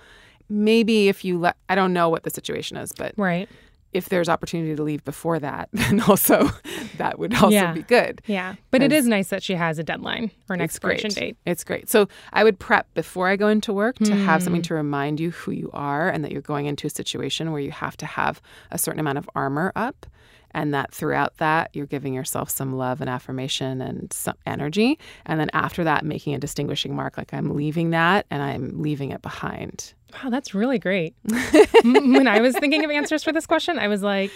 maybe 0.52 1.08
if 1.08 1.24
you 1.26 1.40
let, 1.40 1.56
I 1.70 1.76
don't 1.76 1.94
know 1.94 2.10
what 2.10 2.24
the 2.24 2.30
situation 2.30 2.78
is, 2.78 2.92
but 2.92 3.14
right. 3.18 3.50
If 3.94 4.08
there's 4.08 4.30
opportunity 4.30 4.74
to 4.74 4.84
leave 4.84 5.04
before 5.04 5.38
that, 5.40 5.68
then 5.74 6.00
also 6.00 6.50
that 6.98 7.20
would 7.20 7.34
also 7.34 7.50
yeah. 7.50 7.74
be 7.74 7.82
good. 7.82 8.22
Yeah. 8.26 8.56
But 8.70 8.82
it 8.82 8.94
is 8.94 9.06
nice 9.06 9.28
that 9.30 9.44
she 9.44 9.54
has 9.56 9.80
a 9.80 9.84
deadline 9.84 10.32
or 10.48 10.54
an 10.54 10.62
expiration 10.62 11.10
great. 11.10 11.16
date. 11.16 11.38
It's 11.46 11.66
great. 11.66 11.90
So 11.90 12.08
I 12.32 12.46
would 12.46 12.58
prep 12.58 12.94
before 12.94 13.28
I 13.28 13.36
go 13.36 13.50
into 13.50 13.74
work 13.74 13.98
to 13.98 14.16
have 14.16 14.44
something 14.44 14.62
hmm. 14.62 14.68
to 14.68 14.76
remind 14.76 15.20
you 15.20 15.32
who 15.32 15.52
you 15.52 15.70
are 15.74 16.08
and 16.08 16.24
that 16.24 16.32
you're 16.32 16.42
going 16.42 16.68
into 16.68 16.88
a 16.88 16.90
situation 16.90 17.52
where 17.52 17.60
you 17.60 17.72
have 17.72 17.98
to 17.98 18.06
have 18.06 18.42
a 18.72 18.78
certain 18.78 19.02
amount 19.02 19.18
of 19.18 19.30
armor 19.36 19.74
up 19.76 20.06
and 20.54 20.74
that 20.74 20.94
throughout 20.94 21.38
that 21.38 21.70
you're 21.74 21.86
giving 21.86 22.14
yourself 22.14 22.50
some 22.50 22.74
love 22.76 23.02
and 23.02 23.10
affirmation 23.10 23.82
and 23.82 24.12
some 24.12 24.36
energy. 24.46 25.00
And 25.26 25.40
then 25.40 25.50
after 25.54 25.84
that 25.84 26.06
making 26.06 26.34
a 26.34 26.40
distinguishing 26.40 26.96
mark 26.96 27.18
like 27.18 27.34
i'm 27.34 27.56
leaving 27.56 27.92
that 27.92 28.26
and 28.30 28.42
i'm 28.42 28.82
leaving 28.82 29.12
it 29.12 29.22
behind. 29.22 29.94
Wow 30.14 30.30
that's 30.30 30.54
really 30.54 30.80
great. 30.80 31.16
When 31.84 32.28
i 32.28 32.40
was 32.40 32.56
thinking 32.58 32.84
of 32.86 32.92
answers 32.92 33.24
for 33.24 33.32
this 33.32 33.46
question 33.46 33.80
i 33.80 33.88
was 33.88 34.04
like 34.04 34.32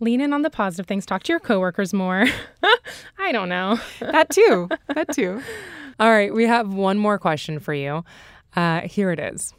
lean 0.00 0.20
in 0.20 0.32
on 0.32 0.42
the 0.42 0.50
positive 0.50 0.86
things. 0.86 1.04
Talk 1.04 1.22
to 1.24 1.32
your 1.32 1.40
coworkers 1.40 1.92
more. 1.92 2.24
I 3.18 3.32
don't 3.32 3.50
know. 3.50 3.78
That 4.00 4.30
too. 4.30 4.68
That 4.94 5.12
too. 5.12 5.42
All 6.00 6.10
right 6.10 6.32
we 6.32 6.46
have 6.46 6.72
one 6.72 6.98
more 6.98 7.18
question 7.18 7.58
for 7.58 7.74
you. 7.74 8.04
Uh, 8.56 8.80
here 8.80 9.12
it 9.12 9.20
is 9.20 9.54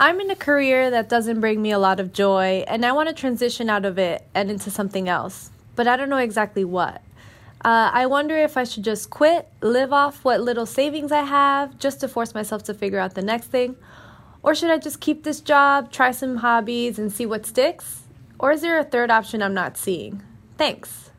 I'm 0.00 0.20
in 0.20 0.30
a 0.30 0.36
career 0.36 0.90
that 0.90 1.08
doesn't 1.08 1.40
bring 1.40 1.60
me 1.60 1.72
a 1.72 1.78
lot 1.78 1.98
of 1.98 2.12
joy, 2.12 2.64
and 2.68 2.86
I 2.86 2.92
want 2.92 3.08
to 3.08 3.14
transition 3.14 3.68
out 3.68 3.84
of 3.84 3.98
it 3.98 4.26
and 4.32 4.48
into 4.50 4.70
something 4.70 5.08
else, 5.08 5.50
but 5.74 5.88
I 5.88 5.96
don't 5.96 6.08
know 6.08 6.18
exactly 6.18 6.64
what. 6.64 7.02
Uh, 7.64 7.90
I 7.92 8.06
wonder 8.06 8.36
if 8.36 8.56
I 8.56 8.62
should 8.62 8.84
just 8.84 9.10
quit, 9.10 9.48
live 9.60 9.92
off 9.92 10.24
what 10.24 10.40
little 10.40 10.66
savings 10.66 11.10
I 11.10 11.22
have, 11.22 11.78
just 11.80 11.98
to 12.00 12.08
force 12.08 12.32
myself 12.32 12.62
to 12.64 12.74
figure 12.74 13.00
out 13.00 13.16
the 13.16 13.22
next 13.22 13.48
thing, 13.48 13.74
or 14.44 14.54
should 14.54 14.70
I 14.70 14.78
just 14.78 15.00
keep 15.00 15.24
this 15.24 15.40
job, 15.40 15.90
try 15.90 16.12
some 16.12 16.36
hobbies, 16.36 16.96
and 16.98 17.12
see 17.12 17.26
what 17.26 17.44
sticks? 17.44 18.04
Or 18.38 18.52
is 18.52 18.60
there 18.60 18.78
a 18.78 18.84
third 18.84 19.10
option 19.10 19.42
I'm 19.42 19.54
not 19.54 19.76
seeing? 19.76 20.22
Thanks. 20.56 21.10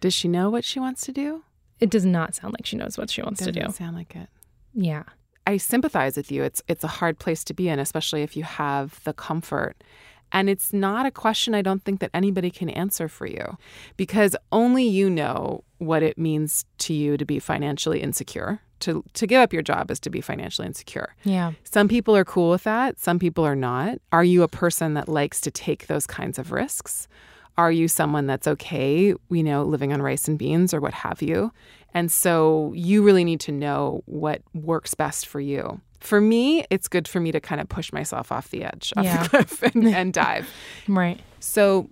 Does 0.00 0.14
she 0.14 0.28
know 0.28 0.48
what 0.48 0.64
she 0.64 0.80
wants 0.80 1.02
to 1.02 1.12
do? 1.12 1.44
It 1.78 1.90
does 1.90 2.06
not 2.06 2.34
sound 2.34 2.54
like 2.54 2.64
she 2.64 2.76
knows 2.76 2.96
what 2.96 3.10
she 3.10 3.20
wants 3.20 3.40
to 3.40 3.52
do. 3.52 3.60
It 3.60 3.64
Doesn't 3.64 3.72
to 3.74 3.78
do. 3.78 3.84
Sound 3.84 3.96
like 3.96 4.16
it. 4.16 4.28
Yeah. 4.72 5.02
I 5.48 5.56
sympathize 5.56 6.14
with 6.18 6.30
you. 6.30 6.42
It's 6.42 6.62
it's 6.68 6.84
a 6.84 6.94
hard 7.00 7.18
place 7.18 7.42
to 7.44 7.54
be 7.54 7.70
in, 7.70 7.78
especially 7.78 8.22
if 8.22 8.36
you 8.36 8.42
have 8.42 9.02
the 9.04 9.14
comfort. 9.14 9.82
And 10.30 10.50
it's 10.50 10.74
not 10.74 11.06
a 11.06 11.10
question 11.10 11.54
I 11.54 11.62
don't 11.62 11.82
think 11.82 12.00
that 12.00 12.10
anybody 12.12 12.50
can 12.50 12.68
answer 12.68 13.08
for 13.08 13.26
you 13.26 13.56
because 13.96 14.36
only 14.52 14.84
you 14.86 15.08
know 15.08 15.64
what 15.78 16.02
it 16.02 16.18
means 16.18 16.66
to 16.84 16.92
you 16.92 17.16
to 17.16 17.24
be 17.24 17.38
financially 17.38 18.02
insecure. 18.02 18.60
To 18.80 19.02
to 19.14 19.26
give 19.26 19.40
up 19.40 19.54
your 19.54 19.62
job 19.62 19.90
is 19.90 19.98
to 20.00 20.10
be 20.10 20.20
financially 20.20 20.66
insecure. 20.66 21.14
Yeah. 21.24 21.52
Some 21.64 21.88
people 21.88 22.14
are 22.14 22.26
cool 22.26 22.50
with 22.50 22.64
that, 22.64 22.98
some 22.98 23.18
people 23.18 23.44
are 23.44 23.56
not. 23.56 23.98
Are 24.12 24.24
you 24.24 24.42
a 24.42 24.48
person 24.48 24.92
that 24.94 25.08
likes 25.08 25.40
to 25.40 25.50
take 25.50 25.86
those 25.86 26.06
kinds 26.06 26.38
of 26.38 26.52
risks? 26.52 27.08
Are 27.56 27.72
you 27.72 27.88
someone 27.88 28.26
that's 28.26 28.46
okay, 28.46 29.14
you 29.30 29.42
know, 29.42 29.64
living 29.64 29.94
on 29.94 30.02
rice 30.02 30.28
and 30.28 30.38
beans 30.38 30.74
or 30.74 30.80
what 30.80 30.94
have 30.94 31.22
you? 31.22 31.52
And 31.94 32.10
so 32.12 32.72
you 32.74 33.02
really 33.02 33.24
need 33.24 33.40
to 33.40 33.52
know 33.52 34.02
what 34.06 34.42
works 34.54 34.94
best 34.94 35.26
for 35.26 35.40
you. 35.40 35.80
For 36.00 36.20
me, 36.20 36.64
it's 36.70 36.86
good 36.86 37.08
for 37.08 37.18
me 37.18 37.32
to 37.32 37.40
kind 37.40 37.60
of 37.60 37.68
push 37.68 37.92
myself 37.92 38.30
off 38.30 38.50
the 38.50 38.64
edge, 38.64 38.92
off 38.96 39.04
yeah. 39.04 39.22
the 39.22 39.28
cliff, 39.28 39.62
and, 39.74 39.86
and 39.86 40.12
dive. 40.12 40.48
right. 40.86 41.20
So 41.40 41.88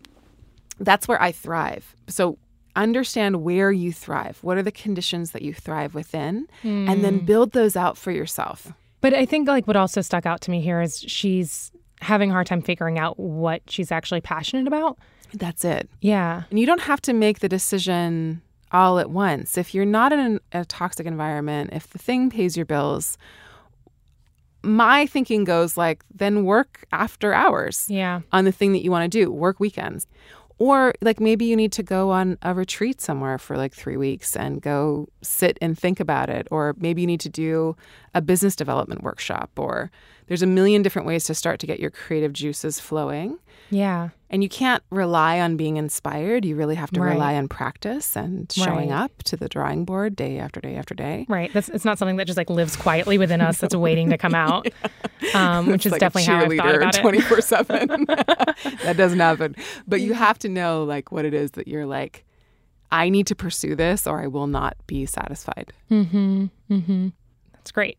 that's 0.78 1.08
where 1.08 1.20
I 1.20 1.32
thrive. 1.32 1.94
So 2.08 2.38
understand 2.76 3.42
where 3.42 3.72
you 3.72 3.92
thrive. 3.92 4.38
What 4.42 4.58
are 4.58 4.62
the 4.62 4.70
conditions 4.70 5.32
that 5.32 5.42
you 5.42 5.54
thrive 5.54 5.94
within? 5.94 6.46
Mm. 6.62 6.90
And 6.90 7.04
then 7.04 7.18
hmm. 7.20 7.24
build 7.24 7.52
those 7.52 7.74
out 7.74 7.96
for 7.96 8.12
yourself. 8.12 8.72
But 9.00 9.14
I 9.14 9.24
think 9.24 9.48
like 9.48 9.66
what 9.66 9.76
also 9.76 10.02
stuck 10.02 10.26
out 10.26 10.40
to 10.42 10.50
me 10.50 10.60
here 10.60 10.80
is 10.80 11.00
she's 11.00 11.72
having 12.00 12.30
a 12.30 12.32
hard 12.32 12.46
time 12.46 12.62
figuring 12.62 12.98
out 12.98 13.18
what 13.18 13.62
she's 13.68 13.90
actually 13.90 14.20
passionate 14.20 14.66
about. 14.66 14.98
That's 15.34 15.64
it. 15.64 15.88
Yeah. 16.00 16.44
And 16.50 16.58
you 16.58 16.66
don't 16.66 16.82
have 16.82 17.00
to 17.02 17.12
make 17.12 17.40
the 17.40 17.48
decision 17.48 18.42
all 18.72 18.98
at 18.98 19.10
once. 19.10 19.56
If 19.56 19.74
you're 19.74 19.84
not 19.84 20.12
in 20.12 20.40
a 20.52 20.64
toxic 20.64 21.06
environment, 21.06 21.70
if 21.72 21.90
the 21.90 21.98
thing 21.98 22.30
pays 22.30 22.56
your 22.56 22.66
bills, 22.66 23.16
my 24.62 25.06
thinking 25.06 25.44
goes 25.44 25.76
like, 25.76 26.04
then 26.12 26.44
work 26.44 26.84
after 26.92 27.32
hours 27.32 27.86
yeah. 27.88 28.20
on 28.32 28.44
the 28.44 28.52
thing 28.52 28.72
that 28.72 28.82
you 28.82 28.90
want 28.90 29.10
to 29.10 29.18
do, 29.18 29.30
work 29.30 29.60
weekends. 29.60 30.06
Or 30.58 30.94
like 31.02 31.20
maybe 31.20 31.44
you 31.44 31.54
need 31.54 31.72
to 31.72 31.82
go 31.82 32.10
on 32.10 32.38
a 32.40 32.54
retreat 32.54 33.00
somewhere 33.00 33.36
for 33.36 33.58
like 33.58 33.74
three 33.74 33.98
weeks 33.98 34.34
and 34.34 34.62
go 34.62 35.08
sit 35.20 35.58
and 35.60 35.78
think 35.78 36.00
about 36.00 36.30
it. 36.30 36.48
Or 36.50 36.74
maybe 36.78 37.02
you 37.02 37.06
need 37.06 37.20
to 37.20 37.28
do 37.28 37.76
a 38.14 38.22
business 38.22 38.56
development 38.56 39.02
workshop. 39.02 39.50
Or 39.56 39.90
there's 40.28 40.42
a 40.42 40.46
million 40.46 40.82
different 40.82 41.06
ways 41.06 41.24
to 41.24 41.34
start 41.34 41.60
to 41.60 41.66
get 41.66 41.78
your 41.78 41.90
creative 41.90 42.32
juices 42.32 42.80
flowing. 42.80 43.38
Yeah. 43.70 44.08
And 44.28 44.42
you 44.42 44.48
can't 44.48 44.82
rely 44.90 45.38
on 45.38 45.56
being 45.56 45.76
inspired. 45.76 46.44
You 46.44 46.56
really 46.56 46.74
have 46.74 46.90
to 46.92 47.00
right. 47.00 47.12
rely 47.12 47.36
on 47.36 47.46
practice 47.46 48.16
and 48.16 48.50
showing 48.50 48.90
right. 48.90 49.04
up 49.04 49.22
to 49.24 49.36
the 49.36 49.48
drawing 49.48 49.84
board 49.84 50.16
day 50.16 50.38
after 50.38 50.60
day 50.60 50.74
after 50.74 50.94
day. 50.94 51.26
Right. 51.28 51.52
That's 51.52 51.68
it's 51.68 51.84
not 51.84 51.98
something 51.98 52.16
that 52.16 52.26
just 52.26 52.36
like 52.36 52.50
lives 52.50 52.74
quietly 52.74 53.18
within 53.18 53.40
us 53.40 53.58
that's 53.58 53.74
waiting 53.74 54.10
to 54.10 54.18
come 54.18 54.34
out. 54.46 54.66
yeah. 55.20 55.58
um, 55.58 55.66
which 55.66 55.86
it's 55.86 55.86
is 55.86 55.92
like 55.92 56.00
definitely 56.00 56.26
how 56.26 56.40
I've 56.40 56.56
thought 56.56 56.74
about 56.74 56.96
it. 56.96 57.00
Twenty 57.00 57.20
four 57.20 57.40
seven. 57.40 58.06
That 58.82 58.96
doesn't 58.96 59.18
happen. 59.18 59.54
But 59.86 60.00
you 60.00 60.12
have 60.14 60.38
to 60.40 60.48
know 60.48 60.84
like 60.84 61.12
what 61.12 61.24
it 61.24 61.34
is 61.34 61.52
that 61.52 61.68
you're 61.68 61.86
like, 61.86 62.24
I 62.90 63.08
need 63.08 63.26
to 63.28 63.34
pursue 63.34 63.74
this 63.74 64.06
or 64.06 64.20
I 64.20 64.26
will 64.26 64.46
not 64.46 64.76
be 64.86 65.06
satisfied. 65.06 65.72
Mm-hmm. 65.90 66.46
Mm-hmm. 66.70 67.08
That's 67.52 67.72
great. 67.72 67.98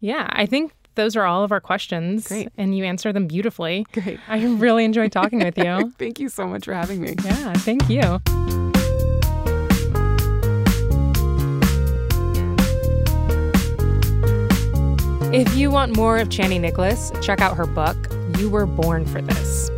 Yeah, 0.00 0.26
I 0.30 0.46
think 0.46 0.72
those 1.00 1.16
are 1.16 1.24
all 1.24 1.42
of 1.42 1.50
our 1.50 1.60
questions. 1.60 2.28
Great. 2.28 2.50
And 2.58 2.76
you 2.76 2.84
answer 2.84 3.10
them 3.10 3.26
beautifully. 3.26 3.86
Great. 3.92 4.20
I 4.28 4.44
really 4.44 4.84
enjoyed 4.84 5.10
talking 5.10 5.38
with 5.42 5.56
you. 5.56 5.94
thank 5.98 6.20
you 6.20 6.28
so 6.28 6.46
much 6.46 6.66
for 6.66 6.74
having 6.74 7.00
me. 7.00 7.14
Yeah, 7.24 7.54
thank 7.54 7.88
you. 7.88 8.20
If 15.32 15.56
you 15.56 15.70
want 15.70 15.96
more 15.96 16.18
of 16.18 16.28
Chani 16.28 16.60
Nicholas, 16.60 17.12
check 17.22 17.40
out 17.40 17.56
her 17.56 17.64
book, 17.64 17.96
You 18.36 18.50
Were 18.50 18.66
Born 18.66 19.06
for 19.06 19.22
This. 19.22 19.70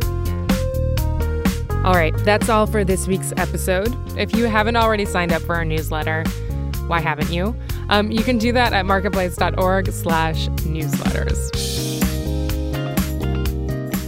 All 1.85 1.93
right, 1.93 2.13
that's 2.25 2.49
all 2.49 2.67
for 2.67 2.83
this 2.83 3.07
week's 3.07 3.31
episode. 3.37 3.95
If 4.17 4.35
you 4.35 4.45
haven't 4.45 4.75
already 4.75 5.05
signed 5.05 5.31
up 5.31 5.41
for 5.43 5.55
our 5.55 5.63
newsletter, 5.63 6.25
why 6.87 6.99
haven't 6.99 7.31
you? 7.31 7.55
Um, 7.89 8.11
you 8.11 8.23
can 8.23 8.37
do 8.37 8.51
that 8.53 8.73
at 8.73 8.85
marketplace.org 8.85 9.91
slash 9.91 10.47
newsletters. 10.47 11.51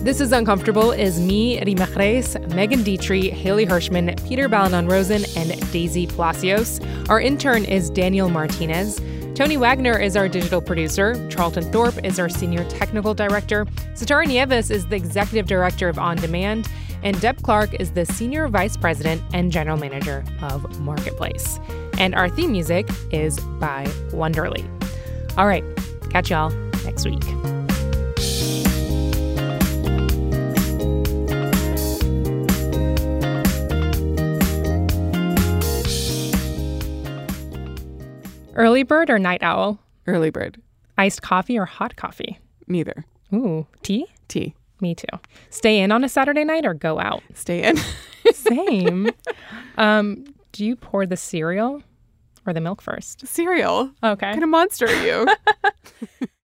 This 0.05 0.21
is 0.21 0.31
Uncomfortable 0.31 0.91
is 0.91 1.19
me, 1.19 1.59
Reema 1.61 1.87
Khrais, 1.87 2.53
Megan 2.53 2.81
Detrick, 2.81 3.31
Hayley 3.31 3.65
Hershman, 3.65 4.13
Peter 4.27 4.47
Balonon 4.47 4.87
Rosen, 4.87 5.25
and 5.35 5.71
Daisy 5.71 6.05
Palacios. 6.05 6.79
Our 7.09 7.19
intern 7.19 7.65
is 7.65 7.89
Daniel 7.89 8.29
Martinez. 8.29 9.01
Tony 9.33 9.57
Wagner 9.57 9.99
is 9.99 10.15
our 10.15 10.29
digital 10.29 10.61
producer. 10.61 11.27
Charlton 11.29 11.71
Thorpe 11.71 12.05
is 12.05 12.19
our 12.19 12.29
senior 12.29 12.63
technical 12.69 13.15
director. 13.15 13.65
Sitara 13.95 14.27
Nieves 14.27 14.69
is 14.69 14.85
the 14.85 14.95
executive 14.95 15.47
director 15.47 15.89
of 15.89 15.97
On 15.97 16.15
Demand. 16.17 16.69
And 17.01 17.19
Deb 17.19 17.41
Clark 17.41 17.73
is 17.79 17.91
the 17.91 18.05
senior 18.05 18.47
vice 18.47 18.77
president 18.77 19.23
and 19.33 19.51
general 19.51 19.77
manager 19.77 20.23
of 20.41 20.79
Marketplace. 20.79 21.59
And 21.97 22.13
our 22.15 22.29
theme 22.29 22.51
music 22.51 22.87
is 23.11 23.39
by 23.59 23.85
Wonderly. 24.11 24.65
All 25.37 25.47
right, 25.47 25.63
catch 26.09 26.29
y'all 26.29 26.49
next 26.83 27.05
week. 27.05 27.23
Early 38.55 38.83
bird 38.83 39.09
or 39.09 39.19
night 39.19 39.43
owl? 39.43 39.79
Early 40.07 40.29
bird. 40.29 40.61
Iced 40.97 41.21
coffee 41.21 41.57
or 41.59 41.65
hot 41.65 41.97
coffee? 41.97 42.39
Neither. 42.67 43.03
Ooh, 43.33 43.67
tea? 43.83 44.05
Tea. 44.29 44.55
Me 44.79 44.95
too. 44.95 45.07
Stay 45.49 45.79
in 45.79 45.91
on 45.91 46.03
a 46.03 46.09
Saturday 46.09 46.45
night 46.45 46.65
or 46.65 46.73
go 46.73 46.99
out? 46.99 47.21
Stay 47.33 47.63
in. 47.63 47.77
Same. 48.33 49.09
um, 49.77 50.25
do 50.55 50.65
you 50.65 50.77
pour 50.77 51.05
the 51.05 51.17
cereal 51.17 51.83
or 52.47 52.53
the 52.53 52.61
milk 52.61 52.81
first? 52.81 53.27
Cereal. 53.27 53.91
Okay. 54.01 54.07
What 54.07 54.19
kind 54.19 54.43
of 54.43 54.49
monster 54.49 54.85
are 54.87 55.05
you? 55.05 55.27